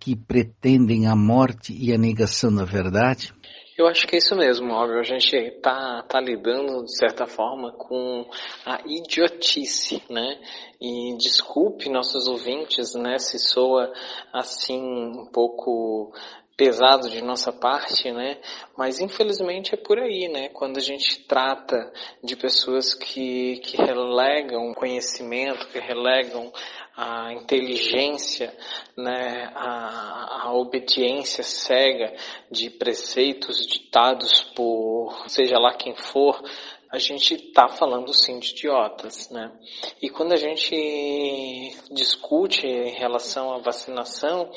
que 0.00 0.16
pretendem 0.16 1.06
a 1.06 1.14
morte 1.14 1.72
e 1.72 1.94
a 1.94 1.96
negação 1.96 2.52
da 2.52 2.64
verdade? 2.64 3.32
Eu 3.78 3.86
acho 3.86 4.08
que 4.08 4.16
é 4.16 4.18
isso 4.18 4.34
mesmo, 4.34 4.72
óbvio. 4.72 4.98
A 4.98 5.04
gente 5.04 5.36
está 5.36 6.02
tá 6.02 6.20
lidando, 6.20 6.84
de 6.84 6.98
certa 6.98 7.26
forma, 7.26 7.70
com 7.70 8.28
a 8.66 8.80
idiotice, 8.84 10.02
né? 10.10 10.36
E 10.80 11.16
desculpe 11.16 11.88
nossos 11.88 12.26
ouvintes, 12.26 12.96
né, 12.96 13.18
se 13.18 13.38
soa 13.38 13.92
assim 14.32 14.82
um 14.82 15.26
pouco 15.32 16.12
pesado 16.58 17.08
de 17.08 17.22
nossa 17.22 17.52
parte, 17.52 18.10
né? 18.10 18.36
Mas 18.76 19.00
infelizmente 19.00 19.74
é 19.74 19.76
por 19.76 19.96
aí, 19.96 20.28
né? 20.28 20.48
Quando 20.48 20.78
a 20.78 20.80
gente 20.80 21.20
trata 21.20 21.92
de 22.22 22.34
pessoas 22.34 22.94
que, 22.94 23.58
que 23.58 23.76
relegam 23.76 24.74
conhecimento, 24.74 25.68
que 25.68 25.78
relegam 25.78 26.52
a 26.96 27.32
inteligência, 27.32 28.52
né, 28.96 29.52
a, 29.54 30.46
a 30.46 30.52
obediência 30.52 31.44
cega 31.44 32.12
de 32.50 32.70
preceitos 32.70 33.64
ditados 33.68 34.42
por 34.56 35.14
seja 35.28 35.60
lá 35.60 35.74
quem 35.74 35.94
for, 35.94 36.42
a 36.90 36.98
gente 36.98 37.34
está 37.34 37.68
falando 37.68 38.14
sim 38.14 38.38
de 38.38 38.52
idiotas, 38.52 39.28
né? 39.30 39.52
E 40.00 40.08
quando 40.08 40.32
a 40.32 40.36
gente 40.36 41.76
discute 41.90 42.66
em 42.66 42.92
relação 42.92 43.52
à 43.52 43.58
vacinação 43.58 44.50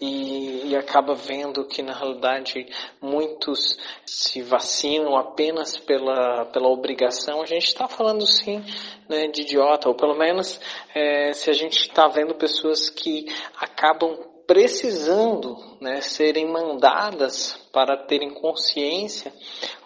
e, 0.00 0.68
e, 0.68 0.76
acaba 0.76 1.14
vendo 1.14 1.64
que 1.66 1.82
na 1.82 1.92
realidade 1.92 2.66
muitos 3.00 3.78
se 4.06 4.42
vacinam 4.42 5.16
apenas 5.16 5.76
pela, 5.76 6.44
pela 6.46 6.68
obrigação, 6.68 7.42
a 7.42 7.46
gente 7.46 7.66
está 7.66 7.88
falando 7.88 8.26
sim 8.26 8.64
né, 9.08 9.26
de 9.28 9.42
idiota, 9.42 9.88
ou 9.88 9.94
pelo 9.94 10.16
menos 10.16 10.60
é, 10.94 11.32
se 11.32 11.50
a 11.50 11.52
gente 11.52 11.78
está 11.78 12.06
vendo 12.08 12.34
pessoas 12.34 12.88
que 12.88 13.26
acabam 13.56 14.16
precisando 14.46 15.56
né, 15.80 16.00
serem 16.00 16.46
mandadas 16.46 17.61
para 17.72 17.96
terem 17.96 18.30
consciência, 18.30 19.32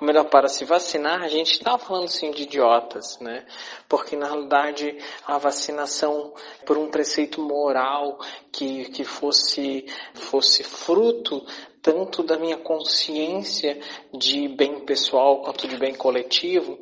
ou 0.00 0.06
melhor, 0.06 0.24
para 0.24 0.48
se 0.48 0.64
vacinar, 0.64 1.22
a 1.22 1.28
gente 1.28 1.52
está 1.52 1.78
falando 1.78 2.08
sim 2.08 2.32
de 2.32 2.42
idiotas, 2.42 3.18
né? 3.20 3.46
Porque 3.88 4.16
na 4.16 4.26
realidade 4.26 4.98
a 5.24 5.38
vacinação 5.38 6.34
por 6.66 6.76
um 6.76 6.90
preceito 6.90 7.40
moral 7.40 8.18
que, 8.52 8.86
que 8.90 9.04
fosse, 9.04 9.86
fosse 10.14 10.64
fruto 10.64 11.46
tanto 11.80 12.24
da 12.24 12.36
minha 12.36 12.56
consciência 12.56 13.80
de 14.12 14.48
bem 14.48 14.84
pessoal 14.84 15.42
quanto 15.42 15.68
de 15.68 15.76
bem 15.76 15.94
coletivo, 15.94 16.76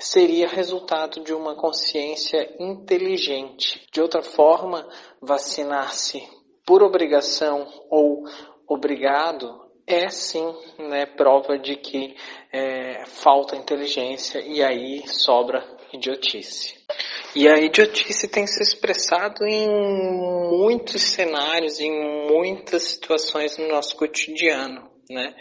seria 0.00 0.48
resultado 0.48 1.22
de 1.22 1.32
uma 1.32 1.54
consciência 1.54 2.56
inteligente. 2.58 3.86
De 3.92 4.00
outra 4.00 4.20
forma, 4.20 4.84
vacinar-se 5.22 6.20
por 6.66 6.82
obrigação 6.82 7.68
ou 7.88 8.24
obrigado 8.66 9.67
é 9.88 10.08
sim 10.10 10.54
né, 10.78 11.06
prova 11.06 11.58
de 11.58 11.76
que 11.76 12.14
é, 12.52 13.04
falta 13.06 13.56
inteligência 13.56 14.40
e 14.40 14.62
aí 14.62 15.02
sobra 15.08 15.64
idiotice. 15.92 16.76
E 17.34 17.48
a 17.48 17.58
idiotice 17.58 18.28
tem 18.28 18.46
se 18.46 18.62
expressado 18.62 19.44
em 19.46 19.68
muitos 20.50 21.02
cenários, 21.02 21.80
em 21.80 22.28
muitas 22.30 22.84
situações 22.84 23.56
no 23.58 23.68
nosso 23.68 23.96
cotidiano, 23.96 24.90
né? 25.10 25.34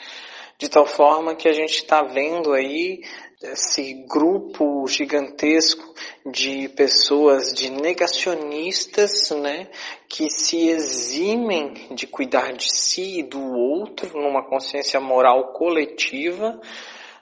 De 0.58 0.70
tal 0.70 0.86
forma 0.86 1.36
que 1.36 1.48
a 1.48 1.54
gente 1.54 1.76
está 1.76 2.02
vendo 2.02 2.54
aí 2.54 3.02
esse 3.41 3.93
grupo 4.10 4.88
gigantesco 4.88 5.93
de 6.26 6.67
pessoas, 6.69 7.54
de 7.54 7.69
negacionistas, 7.69 9.30
né, 9.30 9.69
que 10.10 10.30
se 10.30 10.69
eximem 10.69 11.88
de 11.93 12.08
cuidar 12.08 12.52
de 12.54 12.73
si 12.73 13.19
e 13.19 13.23
do 13.23 13.39
outro 13.39 14.19
numa 14.19 14.43
consciência 14.43 15.00
moral 15.00 15.54
coletiva, 15.54 16.60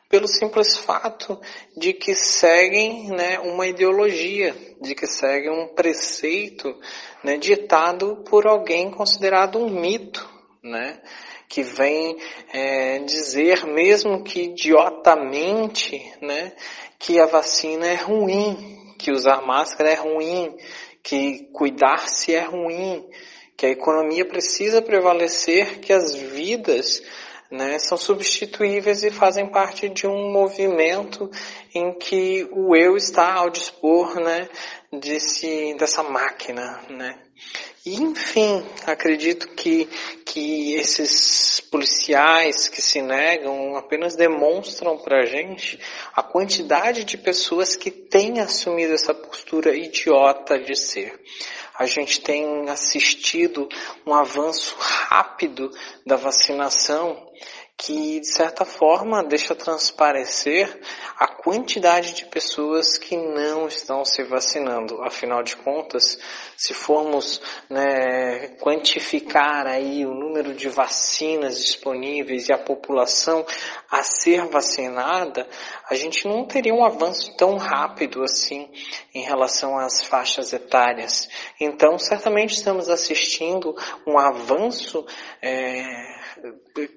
pelo 0.07 0.27
simples 0.27 0.77
fato 0.77 1.37
de 1.75 1.91
que 1.91 2.15
seguem 2.15 3.09
né, 3.09 3.37
uma 3.39 3.67
ideologia, 3.67 4.55
de 4.79 4.95
que 4.95 5.07
seguem 5.07 5.51
um 5.51 5.67
preceito 5.73 6.73
né, 7.23 7.37
ditado 7.37 8.23
por 8.29 8.47
alguém 8.47 8.89
considerado 8.89 9.59
um 9.59 9.69
mito, 9.69 10.29
né? 10.63 11.01
Que 11.55 11.63
vem 11.63 12.17
é, 12.51 12.99
dizer, 12.99 13.65
mesmo 13.65 14.25
que 14.25 14.41
idiotamente, 14.41 16.13
né, 16.19 16.51
que 16.99 17.17
a 17.17 17.25
vacina 17.25 17.87
é 17.87 17.95
ruim, 17.95 18.93
que 18.99 19.09
usar 19.09 19.41
máscara 19.41 19.89
é 19.89 19.93
ruim, 19.93 20.53
que 21.01 21.47
cuidar-se 21.53 22.35
é 22.35 22.41
ruim, 22.41 23.07
que 23.55 23.67
a 23.67 23.69
economia 23.69 24.25
precisa 24.25 24.81
prevalecer, 24.81 25.79
que 25.79 25.93
as 25.93 26.13
vidas 26.13 27.01
né, 27.55 27.79
são 27.79 27.97
substituíveis 27.97 29.03
e 29.03 29.09
fazem 29.09 29.47
parte 29.47 29.89
de 29.89 30.05
um 30.05 30.31
movimento 30.31 31.29
em 31.73 31.93
que 31.93 32.47
o 32.51 32.75
eu 32.75 32.95
está 32.97 33.33
ao 33.33 33.49
dispor 33.49 34.19
né, 34.19 34.47
desse, 34.91 35.73
dessa 35.75 36.03
máquina. 36.03 36.79
Né. 36.89 37.17
E, 37.85 38.01
enfim, 38.01 38.65
acredito 38.87 39.47
que, 39.49 39.87
que 40.25 40.73
esses 40.73 41.59
policiais 41.59 42.67
que 42.67 42.81
se 42.81 42.99
negam 42.99 43.75
apenas 43.75 44.15
demonstram 44.15 44.97
para 44.97 45.19
a 45.19 45.25
gente 45.25 45.79
a 46.15 46.23
quantidade 46.23 47.03
de 47.03 47.15
pessoas 47.15 47.75
que 47.75 47.91
têm 47.91 48.39
assumido 48.39 48.93
essa 48.93 49.13
postura 49.13 49.75
idiota 49.75 50.57
de 50.57 50.75
ser. 50.75 51.13
A 51.77 51.85
gente 51.85 52.21
tem 52.21 52.69
assistido 52.69 53.67
um 54.05 54.13
avanço 54.13 54.75
rápido 54.79 55.69
da 56.05 56.15
vacinação 56.15 57.29
que, 57.77 58.21
de 58.21 58.27
certa 58.27 58.63
forma, 58.63 59.23
deixa 59.23 59.53
transparecer 59.53 60.81
quantidade 61.45 62.15
de 62.15 62.25
pessoas 62.25 62.97
que 62.97 63.15
não 63.15 63.67
estão 63.67 64.03
se 64.03 64.23
vacinando. 64.23 65.03
Afinal 65.03 65.43
de 65.43 65.55
contas, 65.55 66.17
se 66.57 66.73
formos 66.73 67.39
né, 67.69 68.47
quantificar 68.57 69.67
aí 69.67 70.07
o 70.07 70.15
número 70.15 70.55
de 70.55 70.67
vacinas 70.67 71.59
disponíveis 71.59 72.49
e 72.49 72.53
a 72.53 72.57
população 72.57 73.45
a 73.91 74.01
ser 74.01 74.47
vacinada, 74.47 75.47
a 75.87 75.93
gente 75.93 76.27
não 76.27 76.47
teria 76.47 76.73
um 76.73 76.83
avanço 76.83 77.37
tão 77.37 77.57
rápido 77.57 78.23
assim 78.23 78.67
em 79.13 79.21
relação 79.21 79.77
às 79.77 80.03
faixas 80.03 80.51
etárias. 80.51 81.29
Então, 81.61 81.99
certamente 81.99 82.55
estamos 82.55 82.89
assistindo 82.89 83.75
um 84.07 84.17
avanço 84.17 85.05
é, 85.43 85.85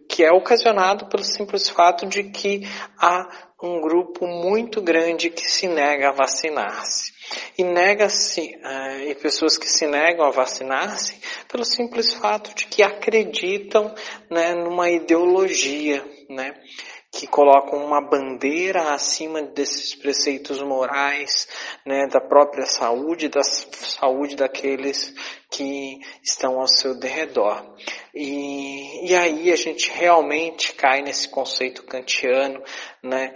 que 0.09 0.25
é 0.25 0.33
ocasionado 0.33 1.07
pelo 1.07 1.23
simples 1.23 1.69
fato 1.69 2.07
de 2.07 2.25
que 2.31 2.63
há 2.99 3.48
um 3.63 3.81
grupo 3.81 4.27
muito 4.27 4.81
grande 4.81 5.31
que 5.31 5.51
se 5.51 5.67
nega 5.67 6.11
a 6.11 6.13
vacinar-se. 6.13 7.13
E 7.59 7.65
nega-se, 7.65 8.57
uh, 8.57 9.11
e 9.11 9.15
pessoas 9.17 9.59
que 9.59 9.67
se 9.67 9.87
negam 9.87 10.25
a 10.25 10.31
vacinar-se 10.31 11.21
pelo 11.49 11.65
simples 11.65 12.15
fato 12.15 12.55
de 12.55 12.67
que 12.67 12.83
acreditam 12.83 13.93
né, 14.31 14.55
numa 14.55 14.89
ideologia, 14.89 16.05
né? 16.29 16.55
Que 17.19 17.27
colocam 17.27 17.85
uma 17.85 18.01
bandeira 18.01 18.95
acima 18.95 19.43
desses 19.43 19.93
preceitos 19.93 20.63
morais, 20.63 21.49
né, 21.85 22.07
da 22.07 22.21
própria 22.21 22.65
saúde, 22.65 23.29
da 23.29 23.43
saúde 23.43 24.37
daqueles 24.37 25.13
que 25.51 25.99
estão 26.23 26.61
ao 26.61 26.69
seu 26.69 26.97
derredor. 26.97 27.75
E, 28.15 29.11
e 29.11 29.17
aí 29.17 29.51
a 29.51 29.57
gente 29.57 29.91
realmente 29.91 30.73
cai 30.75 31.03
nesse 31.03 31.29
conceito 31.29 31.83
kantiano, 31.83 32.63
né, 33.03 33.35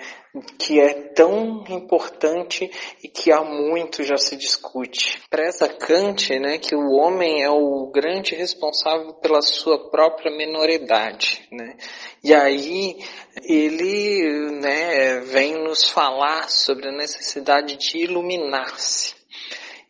que 0.59 0.81
é 0.81 0.95
tão 1.15 1.63
importante 1.69 2.71
e 3.03 3.09
que 3.09 3.31
há 3.31 3.43
muito 3.43 4.03
já 4.03 4.17
se 4.17 4.35
discute. 4.37 5.21
Preza 5.29 5.69
Kant, 5.69 6.39
né, 6.39 6.57
que 6.57 6.75
o 6.75 6.93
homem 6.93 7.43
é 7.43 7.51
o 7.51 7.91
grande 7.93 8.35
responsável 8.35 9.13
pela 9.15 9.43
sua 9.43 9.91
própria 9.91 10.35
menoridade, 10.35 11.47
né? 11.53 11.77
E 12.25 12.33
aí 12.33 12.97
ele, 13.45 14.53
né, 14.53 15.21
vem 15.21 15.63
nos 15.63 15.91
falar 15.91 16.49
sobre 16.49 16.89
a 16.89 16.93
necessidade 16.93 17.77
de 17.77 17.99
iluminar-se. 17.99 19.15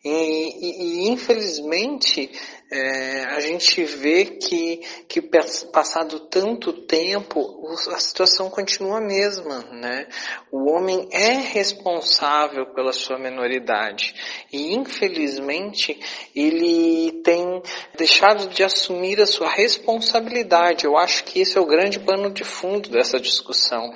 E, 0.03 0.09
e, 0.09 1.05
e, 1.05 1.09
infelizmente 1.09 2.29
é, 2.73 3.25
a 3.25 3.39
gente 3.39 3.83
vê 3.83 4.25
que, 4.25 4.77
que 5.07 5.21
passado 5.21 6.21
tanto 6.21 6.73
tempo, 6.73 7.67
a 7.91 7.99
situação 7.99 8.49
continua 8.49 8.97
a 8.97 9.01
mesma, 9.01 9.59
né? 9.71 10.07
O 10.51 10.71
homem 10.71 11.07
é 11.11 11.33
responsável 11.33 12.65
pela 12.73 12.91
sua 12.91 13.19
menoridade 13.19 14.15
e 14.51 14.73
infelizmente 14.73 15.99
ele 16.35 17.21
tem 17.23 17.61
deixado 17.95 18.49
de 18.49 18.63
assumir 18.63 19.21
a 19.21 19.27
sua 19.27 19.49
responsabilidade. 19.49 20.85
Eu 20.85 20.97
acho 20.97 21.25
que 21.25 21.41
esse 21.41 21.55
é 21.55 21.61
o 21.61 21.67
grande 21.67 21.99
pano 21.99 22.31
de 22.31 22.43
fundo 22.43 22.89
dessa 22.89 23.19
discussão, 23.19 23.93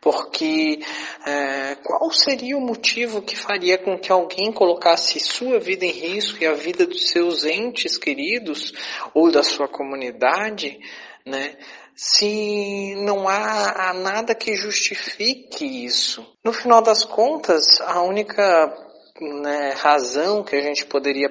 porque 0.00 0.80
é, 1.26 1.74
qual 1.84 2.10
seria 2.10 2.56
o 2.56 2.60
motivo 2.60 3.20
que 3.20 3.36
faria 3.36 3.76
com 3.76 3.98
que 3.98 4.10
alguém 4.10 4.50
colocasse 4.50 5.20
sua 5.20 5.60
vida 5.60 5.84
em 5.84 5.90
risco 5.90 6.42
e 6.42 6.46
a 6.46 6.54
vida 6.54 6.86
dos 6.86 7.10
seus 7.10 7.44
entes 7.44 7.98
queridos 7.98 8.72
ou 9.12 9.30
da 9.30 9.42
sua 9.42 9.68
comunidade, 9.68 10.80
né? 11.26 11.56
Se 11.94 12.94
não 13.04 13.28
há, 13.28 13.90
há 13.90 13.92
nada 13.92 14.34
que 14.34 14.56
justifique 14.56 15.84
isso. 15.84 16.26
No 16.42 16.50
final 16.50 16.80
das 16.80 17.04
contas, 17.04 17.78
a 17.82 18.00
única 18.00 18.74
né, 19.20 19.74
razão 19.76 20.42
que 20.42 20.56
a 20.56 20.62
gente 20.62 20.86
poderia 20.86 21.28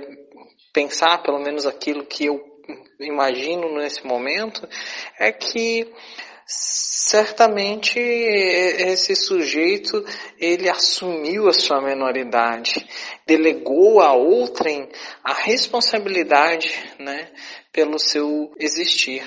pensar, 0.71 1.23
pelo 1.23 1.39
menos 1.39 1.65
aquilo 1.65 2.05
que 2.05 2.25
eu 2.25 2.39
imagino 2.99 3.73
nesse 3.79 4.05
momento, 4.05 4.67
é 5.17 5.31
que 5.31 5.91
certamente 6.49 7.99
esse 7.99 9.15
sujeito 9.15 10.03
ele 10.39 10.67
assumiu 10.67 11.47
a 11.47 11.53
sua 11.53 11.79
menoridade, 11.79 12.87
delegou 13.25 14.01
a 14.01 14.13
outrem 14.13 14.89
a 15.23 15.33
responsabilidade, 15.33 16.73
né, 16.97 17.31
pelo 17.71 17.99
seu 17.99 18.51
existir. 18.59 19.23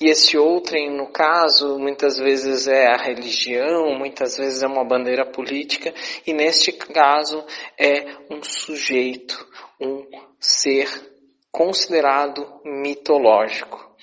E 0.00 0.08
esse 0.08 0.38
outrem, 0.38 0.90
no 0.90 1.08
caso, 1.08 1.78
muitas 1.78 2.16
vezes 2.16 2.66
é 2.66 2.86
a 2.86 2.96
religião, 2.96 3.94
muitas 3.98 4.36
vezes 4.38 4.62
é 4.62 4.66
uma 4.66 4.84
bandeira 4.84 5.26
política, 5.26 5.92
e 6.26 6.32
neste 6.32 6.72
caso 6.72 7.44
é 7.78 8.16
um 8.30 8.42
sujeito, 8.42 9.46
um 9.80 10.06
ser 10.40 10.88
considerado 11.50 12.60
mitológico. 12.64 13.94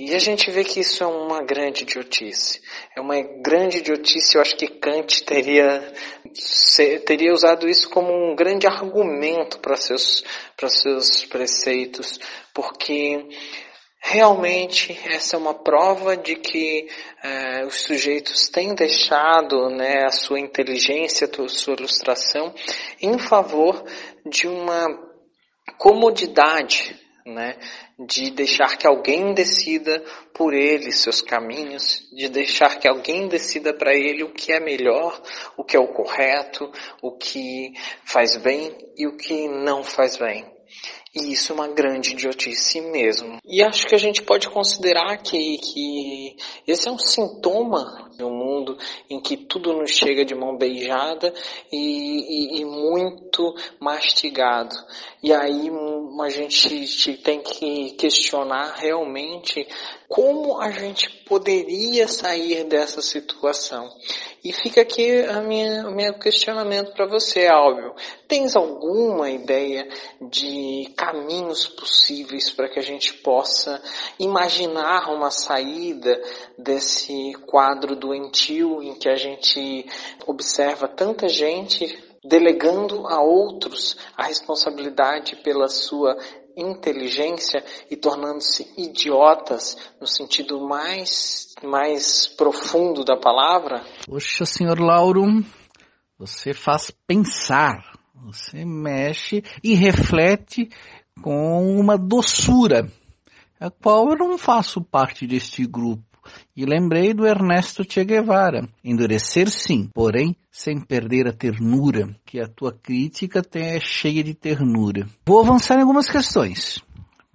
E 0.00 0.14
a 0.14 0.18
gente 0.20 0.48
vê 0.52 0.62
que 0.62 0.78
isso 0.78 1.02
é 1.02 1.06
uma 1.08 1.42
grande 1.42 1.82
idiotice. 1.82 2.62
É 2.96 3.00
uma 3.00 3.20
grande 3.20 3.78
idiotice, 3.78 4.36
eu 4.36 4.40
acho 4.40 4.56
que 4.56 4.68
Kant 4.68 5.24
teria, 5.24 5.92
teria 7.04 7.32
usado 7.32 7.68
isso 7.68 7.90
como 7.90 8.12
um 8.12 8.36
grande 8.36 8.64
argumento 8.64 9.58
para 9.58 9.74
seus, 9.74 10.22
para 10.56 10.68
seus 10.68 11.24
preceitos, 11.24 12.20
porque 12.54 13.26
realmente 14.00 14.96
essa 15.04 15.34
é 15.34 15.38
uma 15.38 15.54
prova 15.54 16.16
de 16.16 16.36
que 16.36 16.88
é, 17.20 17.64
os 17.66 17.80
sujeitos 17.80 18.48
têm 18.48 18.76
deixado 18.76 19.68
né, 19.68 20.04
a 20.04 20.12
sua 20.12 20.38
inteligência, 20.38 21.28
a 21.28 21.48
sua 21.48 21.74
ilustração 21.74 22.54
em 23.02 23.18
favor 23.18 23.84
de 24.24 24.46
uma 24.46 24.86
comodidade, 25.76 27.07
né, 27.28 27.56
de 27.98 28.30
deixar 28.30 28.76
que 28.76 28.86
alguém 28.86 29.34
decida 29.34 30.02
por 30.32 30.54
ele 30.54 30.90
seus 30.90 31.20
caminhos, 31.20 32.08
de 32.12 32.28
deixar 32.28 32.78
que 32.78 32.88
alguém 32.88 33.28
decida 33.28 33.72
para 33.74 33.94
ele 33.94 34.24
o 34.24 34.32
que 34.32 34.52
é 34.52 34.60
melhor, 34.60 35.20
o 35.56 35.64
que 35.64 35.76
é 35.76 35.80
o 35.80 35.88
correto, 35.88 36.70
o 37.02 37.12
que 37.12 37.72
faz 38.04 38.36
bem 38.36 38.76
e 38.96 39.06
o 39.06 39.16
que 39.16 39.48
não 39.48 39.84
faz 39.84 40.16
bem. 40.16 40.44
E 41.14 41.32
isso 41.32 41.52
é 41.52 41.54
uma 41.54 41.68
grande 41.68 42.12
idiotice 42.12 42.80
mesmo. 42.80 43.38
E 43.44 43.62
acho 43.62 43.86
que 43.86 43.94
a 43.94 43.98
gente 43.98 44.22
pode 44.22 44.48
considerar 44.48 45.16
que, 45.18 45.58
que 45.58 46.36
esse 46.66 46.88
é 46.88 46.90
um 46.90 46.98
sintoma 46.98 48.08
de 48.16 48.24
um 48.24 48.30
mundo 48.30 48.76
em 49.08 49.20
que 49.20 49.36
tudo 49.36 49.72
nos 49.72 49.92
chega 49.92 50.24
de 50.24 50.34
mão 50.34 50.56
beijada 50.56 51.32
e, 51.72 52.56
e, 52.56 52.60
e 52.60 52.64
muito 52.64 53.54
mastigado. 53.80 54.74
E 55.22 55.32
aí 55.32 55.70
a 56.20 56.28
gente 56.28 57.16
tem 57.18 57.40
que 57.40 57.92
questionar 57.92 58.74
realmente 58.76 59.66
como 60.08 60.60
a 60.60 60.70
gente 60.70 61.08
poderia 61.24 62.08
sair 62.08 62.64
dessa 62.64 63.00
situação. 63.00 63.88
E 64.42 64.52
fica 64.52 64.80
aqui 64.80 65.22
a 65.22 65.40
minha, 65.40 65.86
o 65.86 65.94
meu 65.94 66.14
questionamento 66.14 66.92
para 66.92 67.06
você, 67.06 67.46
Álvio. 67.46 67.94
Tens 68.26 68.56
alguma 68.56 69.30
ideia 69.30 69.88
de 70.20 70.92
caminhos 70.98 71.68
possíveis 71.68 72.50
para 72.50 72.68
que 72.68 72.80
a 72.80 72.82
gente 72.82 73.14
possa 73.14 73.80
imaginar 74.18 75.08
uma 75.14 75.30
saída 75.30 76.20
desse 76.58 77.34
quadro 77.46 77.94
doentio 77.94 78.82
em 78.82 78.98
que 78.98 79.08
a 79.08 79.14
gente 79.14 79.86
observa 80.26 80.88
tanta 80.88 81.28
gente 81.28 81.86
delegando 82.24 83.06
a 83.06 83.22
outros 83.22 83.96
a 84.16 84.24
responsabilidade 84.24 85.36
pela 85.36 85.68
sua 85.68 86.18
inteligência 86.56 87.64
e 87.88 87.96
tornando-se 87.96 88.68
idiotas 88.76 89.76
no 90.00 90.06
sentido 90.08 90.60
mais, 90.60 91.54
mais 91.62 92.26
profundo 92.26 93.04
da 93.04 93.16
palavra? 93.16 93.84
Poxa, 94.04 94.44
senhor 94.44 94.80
Lauro, 94.80 95.22
você 96.18 96.52
faz 96.52 96.90
pensar, 97.06 97.78
você 98.22 98.64
mexe 98.64 99.42
e 99.62 99.74
reflete 99.74 100.68
com 101.22 101.78
uma 101.78 101.96
doçura, 101.96 102.90
a 103.58 103.70
qual 103.70 104.10
eu 104.10 104.16
não 104.16 104.38
faço 104.38 104.82
parte 104.82 105.26
deste 105.26 105.66
grupo. 105.66 106.04
E 106.54 106.66
lembrei 106.66 107.14
do 107.14 107.26
Ernesto 107.26 107.84
Che 107.88 108.04
Guevara. 108.04 108.68
Endurecer 108.84 109.48
sim, 109.48 109.88
porém 109.94 110.36
sem 110.50 110.80
perder 110.80 111.26
a 111.28 111.32
ternura, 111.32 112.14
que 112.26 112.40
a 112.40 112.48
tua 112.48 112.72
crítica 112.72 113.42
é 113.54 113.80
cheia 113.80 114.22
de 114.22 114.34
ternura. 114.34 115.06
Vou 115.24 115.40
avançar 115.40 115.76
em 115.76 115.82
algumas 115.82 116.10
questões, 116.10 116.82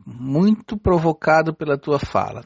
muito 0.06 0.78
provocado 0.78 1.54
pela 1.54 1.78
tua 1.78 1.98
fala. 1.98 2.44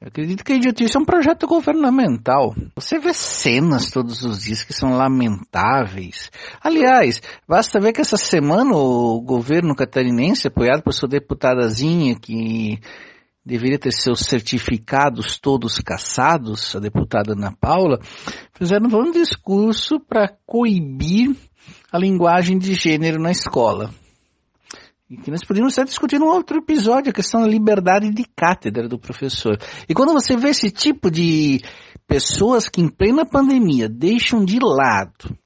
Eu 0.00 0.08
acredito 0.08 0.42
que 0.42 0.54
a 0.54 0.56
idiotice 0.56 0.96
é 0.96 0.98
um 0.98 1.04
projeto 1.04 1.46
governamental. 1.46 2.54
Você 2.74 2.98
vê 2.98 3.12
cenas 3.12 3.90
todos 3.90 4.22
os 4.22 4.44
dias 4.44 4.64
que 4.64 4.72
são 4.72 4.96
lamentáveis. 4.96 6.30
Aliás, 6.62 7.20
basta 7.46 7.78
ver 7.78 7.92
que 7.92 8.00
essa 8.00 8.16
semana 8.16 8.74
o 8.74 9.20
governo 9.20 9.76
catarinense, 9.76 10.48
apoiado 10.48 10.82
por 10.82 10.94
sua 10.94 11.06
deputadazinha, 11.06 12.18
que 12.18 12.80
deveria 13.44 13.78
ter 13.78 13.92
seus 13.92 14.20
certificados 14.20 15.38
todos 15.38 15.78
caçados, 15.80 16.74
a 16.74 16.80
deputada 16.80 17.34
Ana 17.34 17.54
Paula, 17.60 18.00
fizeram 18.54 18.86
um 18.86 19.10
discurso 19.10 20.00
para 20.00 20.34
coibir 20.46 21.36
a 21.92 21.98
linguagem 21.98 22.58
de 22.58 22.72
gênero 22.72 23.20
na 23.20 23.30
escola. 23.30 23.90
E 25.10 25.16
que 25.16 25.30
nós 25.30 25.44
podíamos 25.44 25.72
estar 25.72 25.82
discutindo 25.82 26.24
um 26.24 26.28
outro 26.28 26.58
episódio, 26.58 27.10
a 27.10 27.12
questão 27.12 27.40
da 27.40 27.48
liberdade 27.48 28.10
de 28.10 28.24
cátedra 28.24 28.88
do 28.88 28.96
professor. 28.96 29.58
E 29.88 29.92
quando 29.92 30.12
você 30.12 30.36
vê 30.36 30.50
esse 30.50 30.70
tipo 30.70 31.10
de 31.10 31.60
pessoas 32.06 32.68
que 32.68 32.80
em 32.80 32.88
plena 32.88 33.26
pandemia 33.26 33.88
deixam 33.88 34.44
de 34.44 34.60
lado 34.62 35.36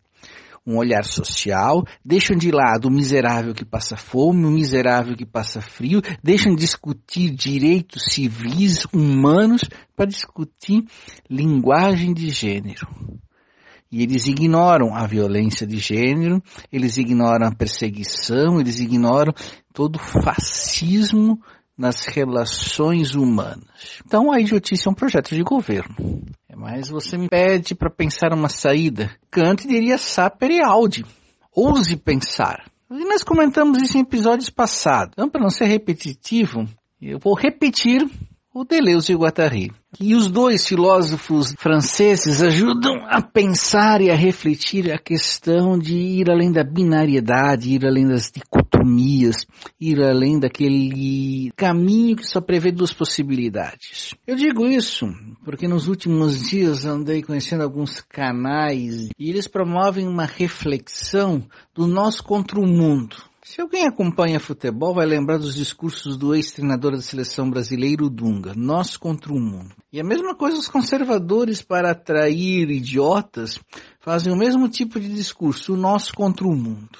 um 0.66 0.78
olhar 0.78 1.04
social, 1.04 1.84
deixam 2.04 2.36
de 2.36 2.50
lado 2.50 2.88
o 2.88 2.90
miserável 2.90 3.52
que 3.52 3.64
passa 3.64 3.96
fome, 3.96 4.46
o 4.46 4.50
miserável 4.50 5.14
que 5.14 5.26
passa 5.26 5.60
frio, 5.60 6.00
deixam 6.22 6.54
de 6.54 6.60
discutir 6.60 7.30
direitos 7.30 8.02
civis, 8.10 8.86
humanos, 8.92 9.62
para 9.94 10.06
discutir 10.06 10.84
linguagem 11.28 12.14
de 12.14 12.30
gênero. 12.30 12.86
E 13.94 14.02
eles 14.02 14.26
ignoram 14.26 14.92
a 14.92 15.06
violência 15.06 15.64
de 15.64 15.78
gênero, 15.78 16.42
eles 16.72 16.96
ignoram 16.96 17.46
a 17.46 17.54
perseguição, 17.54 18.58
eles 18.58 18.80
ignoram 18.80 19.32
todo 19.72 19.94
o 19.94 20.00
fascismo 20.00 21.40
nas 21.78 22.04
relações 22.04 23.14
humanas. 23.14 24.02
Então 24.04 24.32
a 24.32 24.40
idiotice 24.40 24.88
é 24.88 24.90
um 24.90 24.94
projeto 24.94 25.32
de 25.32 25.44
governo. 25.44 25.94
Mas 26.56 26.88
você 26.88 27.16
me 27.16 27.28
pede 27.28 27.72
para 27.76 27.88
pensar 27.88 28.32
uma 28.32 28.48
saída. 28.48 29.12
Kant 29.30 29.64
diria 29.64 29.96
sapere 29.96 30.60
aude. 30.60 31.06
Ouse 31.54 31.94
pensar. 31.96 32.68
E 32.90 33.04
nós 33.04 33.22
comentamos 33.22 33.80
isso 33.80 33.96
em 33.96 34.00
episódios 34.00 34.50
passados. 34.50 35.12
Então, 35.12 35.30
para 35.30 35.40
não 35.40 35.50
ser 35.50 35.66
repetitivo, 35.66 36.66
eu 37.00 37.20
vou 37.20 37.36
repetir 37.36 38.04
o 38.54 38.64
Deleuze 38.64 39.10
e 39.10 39.16
o 39.16 39.18
Guattari. 39.18 39.72
E 40.00 40.14
os 40.14 40.28
dois 40.28 40.66
filósofos 40.66 41.54
franceses 41.58 42.40
ajudam 42.40 43.04
a 43.08 43.20
pensar 43.20 44.00
e 44.00 44.12
a 44.12 44.14
refletir 44.14 44.92
a 44.92 44.98
questão 44.98 45.76
de 45.76 45.96
ir 45.96 46.30
além 46.30 46.52
da 46.52 46.62
binariedade, 46.62 47.74
ir 47.74 47.84
além 47.84 48.06
das 48.06 48.30
dicotomias, 48.30 49.44
ir 49.80 50.00
além 50.00 50.38
daquele 50.38 51.52
caminho 51.56 52.16
que 52.16 52.24
só 52.24 52.40
prevê 52.40 52.70
duas 52.70 52.92
possibilidades. 52.92 54.14
Eu 54.24 54.36
digo 54.36 54.66
isso 54.66 55.06
porque 55.44 55.66
nos 55.66 55.88
últimos 55.88 56.48
dias 56.48 56.84
andei 56.84 57.22
conhecendo 57.22 57.64
alguns 57.64 58.00
canais 58.00 59.08
e 59.18 59.30
eles 59.30 59.48
promovem 59.48 60.06
uma 60.06 60.26
reflexão 60.26 61.42
do 61.74 61.88
nós 61.88 62.20
contra 62.20 62.60
o 62.60 62.66
mundo. 62.66 63.16
Se 63.46 63.60
alguém 63.60 63.86
acompanha 63.86 64.40
futebol, 64.40 64.94
vai 64.94 65.04
lembrar 65.04 65.36
dos 65.36 65.54
discursos 65.54 66.16
do 66.16 66.34
ex-treinador 66.34 66.92
da 66.92 67.02
seleção 67.02 67.50
brasileira, 67.50 68.08
Dunga, 68.08 68.54
nós 68.56 68.96
contra 68.96 69.34
o 69.34 69.38
mundo. 69.38 69.76
E 69.92 70.00
a 70.00 70.02
mesma 70.02 70.34
coisa 70.34 70.56
os 70.56 70.66
conservadores, 70.66 71.60
para 71.60 71.90
atrair 71.90 72.70
idiotas, 72.70 73.60
fazem 74.00 74.32
o 74.32 74.36
mesmo 74.36 74.66
tipo 74.66 74.98
de 74.98 75.10
discurso, 75.12 75.76
nós 75.76 76.10
contra 76.10 76.46
o 76.46 76.56
mundo. 76.56 76.98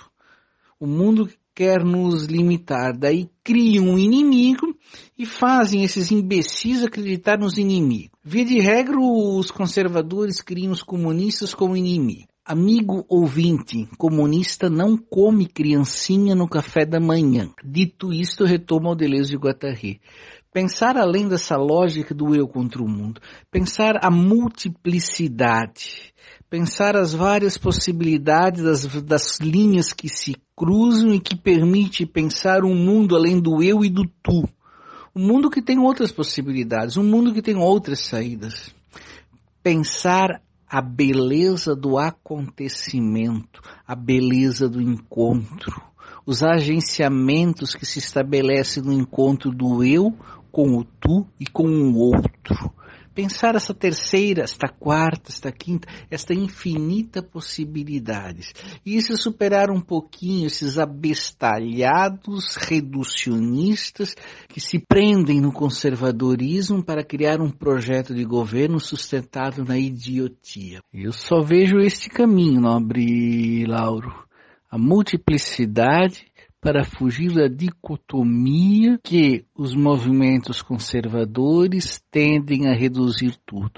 O 0.78 0.86
mundo 0.86 1.30
quer 1.54 1.82
nos 1.82 2.26
limitar, 2.26 2.94
daí 2.94 3.30
criam 3.42 3.86
um 3.86 3.98
inimigo 3.98 4.76
e 5.16 5.24
fazem 5.24 5.82
esses 5.82 6.12
imbecis 6.12 6.84
acreditar 6.84 7.38
nos 7.38 7.56
inimigos. 7.56 8.18
Via 8.22 8.44
de 8.44 8.60
regra, 8.60 9.00
os 9.00 9.50
conservadores 9.50 10.42
criam 10.42 10.72
os 10.72 10.82
comunistas 10.82 11.54
como 11.54 11.74
inimigo. 11.74 12.28
Amigo 12.46 13.06
ouvinte, 13.08 13.88
comunista 13.96 14.68
não 14.68 14.98
come 14.98 15.46
criancinha 15.46 16.34
no 16.34 16.46
café 16.46 16.84
da 16.84 17.00
manhã. 17.00 17.48
Dito 17.64 18.12
isto, 18.12 18.44
retoma 18.44 18.90
o 18.90 18.94
Deleuze 18.94 19.30
de 19.30 19.38
Guattari. 19.38 19.98
Pensar 20.52 20.98
além 20.98 21.26
dessa 21.26 21.56
lógica 21.56 22.14
do 22.14 22.34
eu 22.34 22.46
contra 22.46 22.82
o 22.82 22.86
mundo, 22.86 23.18
pensar 23.50 23.98
a 24.04 24.10
multiplicidade, 24.10 26.12
pensar 26.50 26.96
as 26.96 27.14
várias 27.14 27.56
possibilidades 27.56 28.62
das, 28.62 28.84
das 29.02 29.40
linhas 29.40 29.94
que 29.94 30.10
se 30.10 30.36
cruzam 30.54 31.14
e 31.14 31.20
que 31.20 31.34
permite 31.34 32.04
pensar 32.04 32.62
um 32.62 32.74
mundo 32.74 33.16
além 33.16 33.40
do 33.40 33.62
eu 33.62 33.82
e 33.82 33.88
do 33.88 34.06
tu. 34.22 34.46
Um 35.16 35.26
mundo 35.26 35.48
que 35.48 35.62
tem 35.62 35.78
outras 35.78 36.12
possibilidades, 36.12 36.98
um 36.98 37.04
mundo 37.04 37.32
que 37.32 37.40
tem 37.40 37.56
outras 37.56 38.00
saídas. 38.00 38.68
Pensar 39.62 40.42
a 40.68 40.80
beleza 40.80 41.74
do 41.74 41.98
acontecimento, 41.98 43.60
a 43.86 43.94
beleza 43.94 44.68
do 44.68 44.80
encontro, 44.80 45.82
os 46.26 46.42
agenciamentos 46.42 47.74
que 47.74 47.84
se 47.84 47.98
estabelecem 47.98 48.82
no 48.82 48.92
encontro 48.92 49.50
do 49.50 49.84
eu 49.84 50.12
com 50.50 50.76
o 50.78 50.84
tu 50.84 51.26
e 51.38 51.46
com 51.46 51.66
o 51.66 51.96
outro 51.96 52.72
pensar 53.14 53.54
essa 53.54 53.72
terceira, 53.72 54.42
esta 54.42 54.68
quarta, 54.68 55.30
esta 55.30 55.52
quinta, 55.52 55.88
esta 56.10 56.34
infinita 56.34 57.22
possibilidades. 57.22 58.52
E 58.84 58.96
isso 58.96 59.16
superar 59.16 59.70
um 59.70 59.80
pouquinho 59.80 60.46
esses 60.46 60.78
abestalhados 60.78 62.56
reducionistas 62.56 64.14
que 64.48 64.60
se 64.60 64.78
prendem 64.78 65.40
no 65.40 65.52
conservadorismo 65.52 66.82
para 66.82 67.04
criar 67.04 67.40
um 67.40 67.50
projeto 67.50 68.14
de 68.14 68.24
governo 68.24 68.80
sustentado 68.80 69.64
na 69.64 69.78
idiotia. 69.78 70.80
Eu 70.92 71.12
só 71.12 71.40
vejo 71.40 71.78
este 71.78 72.08
caminho, 72.08 72.60
nobre 72.60 73.64
Lauro. 73.66 74.24
A 74.70 74.76
multiplicidade 74.76 76.26
para 76.64 76.82
fugir 76.82 77.30
da 77.30 77.46
dicotomia 77.46 78.98
que 79.04 79.44
os 79.54 79.74
movimentos 79.74 80.62
conservadores 80.62 82.02
tendem 82.10 82.68
a 82.68 82.74
reduzir 82.74 83.36
tudo. 83.44 83.70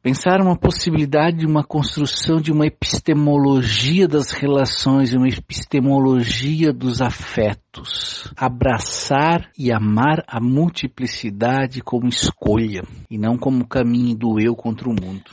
Pensar 0.00 0.40
uma 0.40 0.56
possibilidade 0.56 1.38
de 1.38 1.46
uma 1.46 1.64
construção 1.64 2.40
de 2.40 2.52
uma 2.52 2.66
epistemologia 2.66 4.06
das 4.06 4.30
relações, 4.30 5.12
uma 5.12 5.26
epistemologia 5.26 6.72
dos 6.72 7.02
afetos. 7.02 8.32
Abraçar 8.36 9.50
e 9.58 9.72
amar 9.72 10.22
a 10.28 10.40
multiplicidade 10.40 11.80
como 11.80 12.06
escolha 12.06 12.82
e 13.10 13.18
não 13.18 13.36
como 13.36 13.66
caminho 13.66 14.14
do 14.14 14.38
eu 14.38 14.54
contra 14.54 14.88
o 14.88 14.92
mundo. 14.92 15.32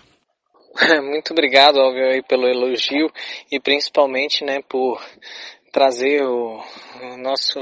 Muito 1.03 1.31
obrigado, 1.31 1.77
Alvio, 1.77 2.23
pelo 2.27 2.47
elogio 2.47 3.11
e 3.51 3.59
principalmente, 3.59 4.43
né, 4.43 4.61
por 4.67 4.99
trazer 5.71 6.23
o, 6.23 6.61
o 7.01 7.17
nosso 7.17 7.59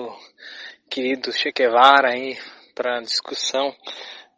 querido 0.90 1.32
Che 1.32 1.52
Guevara 1.52 2.12
aí 2.12 2.38
para 2.74 3.02
discussão 3.02 3.76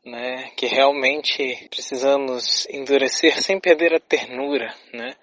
né, 0.04 0.50
que 0.56 0.66
realmente 0.66 1.68
precisamos 1.70 2.68
endurecer 2.70 3.42
sem 3.42 3.60
perder 3.60 3.94
a 3.94 4.00
ternura, 4.00 4.74
né? 4.94 5.16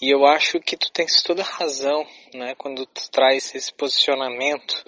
E 0.00 0.10
eu 0.10 0.24
acho 0.24 0.60
que 0.60 0.76
tu 0.76 0.90
tens 0.92 1.22
toda 1.22 1.42
razão, 1.42 2.06
né, 2.34 2.54
quando 2.56 2.86
tu 2.86 3.10
traz 3.10 3.54
esse 3.54 3.72
posicionamento, 3.74 4.82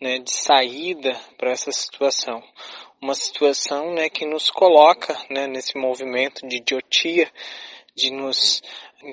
né, 0.00 0.18
de 0.18 0.30
saída 0.30 1.18
para 1.38 1.50
essa 1.50 1.72
situação. 1.72 2.42
Uma 3.00 3.14
situação, 3.14 3.94
né, 3.94 4.10
que 4.10 4.26
nos 4.26 4.50
coloca, 4.50 5.18
né, 5.30 5.46
nesse 5.46 5.78
movimento 5.78 6.46
de 6.46 6.56
idiotia, 6.56 7.30
de 7.94 8.10
nos 8.10 8.62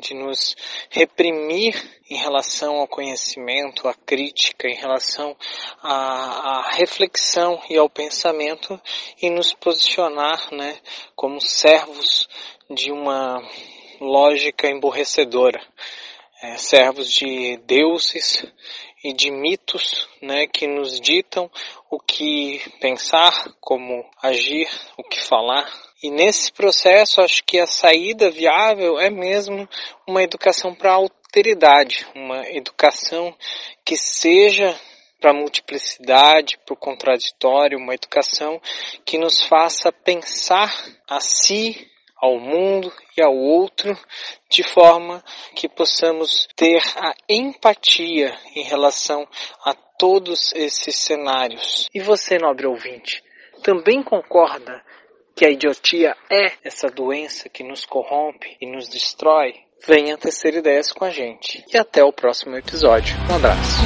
de 0.02 0.14
nos 0.14 0.56
reprimir 0.90 1.74
em 2.10 2.16
relação 2.16 2.76
ao 2.76 2.88
conhecimento, 2.88 3.88
à 3.88 3.94
crítica, 3.94 4.68
em 4.68 4.76
relação 4.76 5.36
à, 5.82 5.94
à, 5.94 6.72
reflexão 6.72 7.62
e 7.70 7.78
ao 7.78 7.90
pensamento 7.90 8.80
e 9.22 9.30
nos 9.30 9.54
posicionar 9.54 10.54
né, 10.54 10.78
como 11.16 11.40
servos 11.40 12.28
de 12.70 12.92
uma 12.92 13.42
lógica 14.00 14.70
emborrecedora, 14.70 15.62
é, 16.42 16.58
servos 16.58 17.12
de 17.12 17.58
deuses 17.66 18.46
e 19.04 19.14
de 19.14 19.32
mitos 19.32 20.08
né, 20.22 20.48
que 20.48 20.68
nos 20.68 21.00
ditam 21.00 21.50
o 21.90 22.00
que 22.00 22.62
pensar, 22.82 23.54
como 23.62 24.06
agir, 24.22 24.68
o 24.98 25.04
que 25.04 25.24
falar, 25.24 25.87
e 26.02 26.12
nesse 26.12 26.52
processo, 26.52 27.22
acho 27.22 27.44
que 27.44 27.60
a 27.60 27.66
saída 27.66 28.30
viável 28.30 29.00
é 29.00 29.10
mesmo 29.10 29.68
uma 30.08 30.22
educação 30.22 30.76
para 30.76 30.92
a 30.92 30.96
alteridade, 30.96 32.06
uma 32.14 32.48
educação 32.50 33.36
que 33.84 33.98
seja 33.98 34.80
para 35.20 35.32
a 35.32 35.34
multiplicidade, 35.34 36.60
para 36.64 36.74
o 36.74 36.78
contraditório, 36.78 37.80
uma 37.80 37.96
educação 37.96 38.62
que 39.04 39.18
nos 39.18 39.44
faça 39.44 39.92
pensar 39.92 40.72
a 41.10 41.20
si, 41.20 41.90
ao 42.16 42.40
mundo 42.40 42.92
e 43.16 43.22
ao 43.22 43.36
outro, 43.36 43.98
de 44.50 44.64
forma 44.64 45.24
que 45.56 45.68
possamos 45.68 46.48
ter 46.56 46.82
a 46.98 47.14
empatia 47.30 48.36
em 48.56 48.64
relação 48.64 49.28
a 49.64 49.74
todos 49.74 50.54
esses 50.54 50.96
cenários. 50.96 51.88
E 51.94 52.00
você, 52.00 52.38
nobre 52.38 52.68
ouvinte, 52.68 53.24
também 53.64 54.04
concorda 54.04 54.84
que 55.38 55.46
a 55.46 55.52
idiotia 55.52 56.16
é 56.32 56.54
essa 56.64 56.90
doença 56.90 57.48
que 57.48 57.64
nos 57.64 57.86
corrompe 57.86 58.58
e 58.60 58.66
nos 58.66 58.90
destrói, 58.90 59.54
venha 59.88 60.18
tecer 60.18 60.56
ideias 60.56 60.92
com 60.92 61.06
a 61.06 61.12
gente. 61.12 61.64
E 61.72 61.78
até 61.78 62.04
o 62.04 62.12
próximo 62.12 62.56
episódio. 62.58 63.16
Um 63.30 63.36
abraço. 63.36 63.78